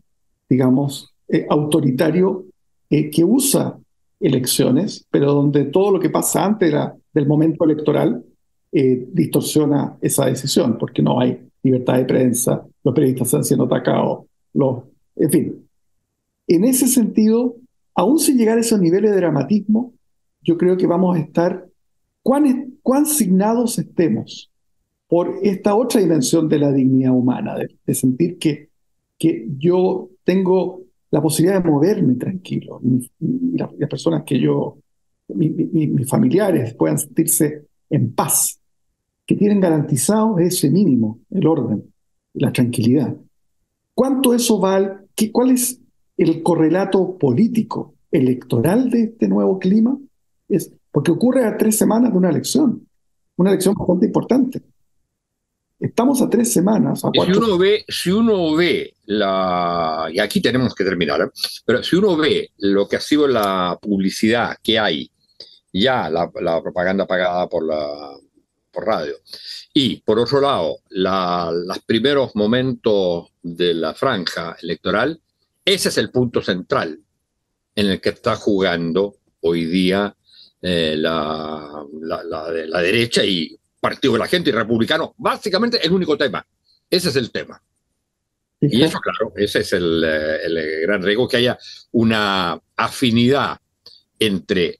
digamos, 0.49 1.13
eh, 1.27 1.45
autoritario 1.49 2.45
eh, 2.89 3.09
que 3.09 3.23
usa 3.23 3.77
elecciones, 4.19 5.05
pero 5.09 5.33
donde 5.33 5.65
todo 5.65 5.91
lo 5.91 5.99
que 5.99 6.09
pasa 6.09 6.45
antes 6.45 6.73
del 7.13 7.27
momento 7.27 7.65
electoral 7.65 8.23
distorsiona 8.71 9.95
esa 10.01 10.25
decisión, 10.25 10.77
porque 10.77 11.01
no 11.01 11.17
hay 11.17 11.39
libertad 11.63 11.95
de 11.95 12.03
prensa, 12.03 12.65
los 12.83 12.93
periodistas 12.93 13.27
están 13.27 13.43
siendo 13.45 13.65
atacados, 13.65 14.25
los, 14.53 14.83
en 15.15 15.31
fin. 15.31 15.67
En 16.47 16.63
ese 16.65 16.87
sentido, 16.87 17.55
aún 17.95 18.19
sin 18.19 18.37
llegar 18.37 18.57
a 18.57 18.61
esos 18.61 18.79
niveles 18.79 19.11
de 19.11 19.17
dramatismo, 19.17 19.93
yo 20.41 20.57
creo 20.57 20.77
que 20.77 20.85
vamos 20.85 21.15
a 21.15 21.19
estar, 21.19 21.65
cuán, 22.21 22.73
cuán 22.83 23.05
signados 23.05 23.79
estemos 23.79 24.51
por 25.07 25.39
esta 25.43 25.75
otra 25.75 26.01
dimensión 26.01 26.49
de 26.49 26.59
la 26.59 26.71
dignidad 26.71 27.11
humana, 27.11 27.55
de, 27.55 27.93
sentir 27.93 28.37
que, 28.37 28.69
que 29.17 29.47
yo 29.57 30.09
tengo 30.23 30.81
la 31.11 31.21
posibilidad 31.21 31.61
de 31.61 31.69
moverme 31.69 32.15
tranquilo, 32.15 32.81
y, 32.83 33.57
las, 33.57 33.71
personas 33.89 34.23
que 34.23 34.39
yo, 34.39 34.77
mis 35.27 36.09
familiares 36.09 36.73
puedan 36.75 36.97
sentirse 36.97 37.65
en 37.89 38.13
paz, 38.13 38.59
que 39.25 39.35
tienen 39.35 39.59
garantizado 39.59 40.37
ese 40.39 40.69
mínimo, 40.69 41.19
el 41.31 41.47
orden, 41.47 41.83
la 42.33 42.51
tranquilidad. 42.51 43.15
¿Cuánto 43.93 44.33
eso 44.33 44.59
vale? 44.59 44.91
¿Cuál 45.31 45.51
es 45.51 45.79
el 46.17 46.43
correlato 46.43 47.17
político, 47.17 47.95
electoral 48.11 48.89
de 48.89 49.03
este 49.03 49.27
nuevo 49.27 49.57
clima? 49.57 49.97
Es 50.47 50.71
porque 50.91 51.11
ocurre 51.11 51.45
a 51.45 51.57
tres 51.57 51.77
semanas 51.77 52.11
de 52.11 52.17
una 52.17 52.29
elección, 52.29 52.87
una 53.37 53.51
elección 53.51 53.73
bastante 53.75 54.05
importante. 54.05 54.61
Estamos 55.85 56.19
a 56.21 56.29
tres 56.29 56.51
semanas. 56.51 57.05
A 57.05 57.11
si 57.11 57.31
uno 57.31 57.57
ve, 57.57 57.85
si 57.87 58.09
uno 58.09 58.55
ve 58.55 58.95
la, 59.05 60.07
y 60.11 60.19
aquí 60.19 60.41
tenemos 60.41 60.73
que 60.73 60.83
terminar, 60.83 61.21
¿eh? 61.21 61.29
pero 61.63 61.83
si 61.83 61.95
uno 61.95 62.17
ve 62.17 62.51
lo 62.57 62.87
que 62.87 62.95
ha 62.95 62.99
sido 62.99 63.27
la 63.27 63.77
publicidad 63.79 64.57
que 64.63 64.79
hay, 64.79 65.11
ya 65.71 66.09
la, 66.09 66.31
la 66.41 66.61
propaganda 66.61 67.05
pagada 67.05 67.47
por 67.47 67.65
la 67.65 68.17
por 68.71 68.85
radio, 68.85 69.15
y 69.75 69.97
por 69.97 70.19
otro 70.19 70.41
lado, 70.41 70.79
los 70.89 71.79
primeros 71.85 72.35
momentos 72.35 73.27
de 73.43 73.75
la 73.75 73.93
franja 73.93 74.57
electoral, 74.61 75.21
ese 75.63 75.89
es 75.89 75.97
el 75.99 76.09
punto 76.09 76.41
central 76.41 76.99
en 77.75 77.87
el 77.87 78.01
que 78.01 78.09
está 78.09 78.35
jugando 78.37 79.17
hoy 79.41 79.65
día 79.65 80.15
eh, 80.61 80.95
la, 80.97 81.85
la, 82.01 82.81
derecha 82.81 83.23
y 83.23 83.55
Partido 83.89 84.13
de 84.13 84.19
la 84.19 84.27
Gente 84.27 84.49
y 84.49 84.53
Republicano. 84.53 85.13
Básicamente 85.17 85.85
el 85.85 85.91
único 85.91 86.17
tema. 86.17 86.43
Ese 86.89 87.09
es 87.09 87.15
el 87.17 87.31
tema. 87.31 87.61
Y 88.59 88.81
eso, 88.81 88.99
claro, 88.99 89.31
ese 89.35 89.59
es 89.59 89.73
el, 89.73 90.03
eh, 90.03 90.37
el 90.43 90.81
gran 90.81 91.03
riesgo, 91.03 91.27
que 91.27 91.37
haya 91.37 91.55
una 91.91 92.59
afinidad 92.75 93.59
entre 94.17 94.79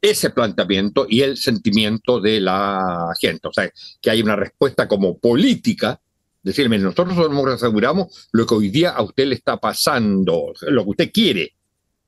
ese 0.00 0.30
planteamiento 0.30 1.06
y 1.06 1.20
el 1.20 1.36
sentimiento 1.36 2.18
de 2.18 2.40
la 2.40 3.12
gente. 3.20 3.48
O 3.48 3.52
sea, 3.52 3.70
que 4.00 4.10
hay 4.10 4.22
una 4.22 4.36
respuesta 4.36 4.88
como 4.88 5.18
política, 5.18 6.00
decirme, 6.42 6.78
nosotros 6.78 7.14
nos 7.30 7.46
aseguramos 7.46 8.28
lo 8.32 8.46
que 8.46 8.54
hoy 8.54 8.70
día 8.70 8.90
a 8.90 9.02
usted 9.02 9.26
le 9.26 9.34
está 9.34 9.58
pasando, 9.58 10.54
lo 10.62 10.84
que 10.84 10.90
usted 10.90 11.12
quiere 11.12 11.52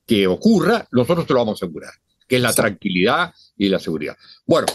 que 0.07 0.27
ocurra, 0.27 0.89
nosotros 0.93 1.27
te 1.27 1.35
lo 1.35 1.41
vamos 1.41 1.61
a 1.61 1.67
asegurar, 1.67 1.93
que 2.27 2.37
es 2.37 2.43
la 2.43 2.55
tranquilidad 2.55 3.35
y 3.59 3.69
la 3.69 3.79
seguridad. 3.79 4.17
Bueno, 4.47 4.67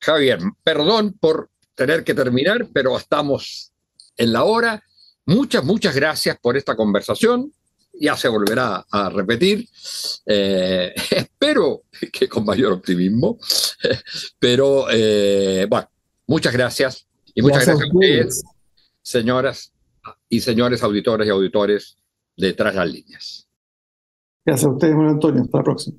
Javier, 0.00 0.38
perdón 0.62 1.16
por 1.18 1.50
tener 1.74 2.04
que 2.04 2.14
terminar, 2.14 2.68
pero 2.72 2.96
estamos 2.96 3.72
en 4.16 4.32
la 4.32 4.44
hora. 4.44 4.82
Muchas, 5.26 5.64
muchas 5.64 5.94
gracias 5.94 6.38
por 6.40 6.56
esta 6.56 6.76
conversación 6.76 7.52
ya 8.00 8.16
se 8.16 8.28
volverá 8.28 8.86
a 8.90 9.08
repetir. 9.10 9.68
Eh, 10.26 10.94
espero 11.10 11.84
que 12.12 12.28
con 12.28 12.44
mayor 12.44 12.72
optimismo, 12.72 13.38
pero 14.38 14.86
eh, 14.90 15.66
bueno, 15.68 15.88
muchas 16.26 16.52
gracias 16.52 17.06
y 17.34 17.42
muchas 17.42 17.66
gracias, 17.66 17.88
a 17.90 17.94
ustedes, 17.94 18.44
señoras 19.02 19.72
y 20.28 20.40
señores 20.40 20.82
auditores 20.82 21.26
y 21.26 21.30
auditores 21.30 21.96
detrás 22.36 22.74
las 22.74 22.90
líneas. 22.90 23.48
Gracias 24.44 24.66
a 24.66 24.72
ustedes, 24.72 24.94
Juan 24.94 25.08
Antonio. 25.08 25.42
Hasta 25.42 25.58
la 25.58 25.64
próxima. 25.64 25.98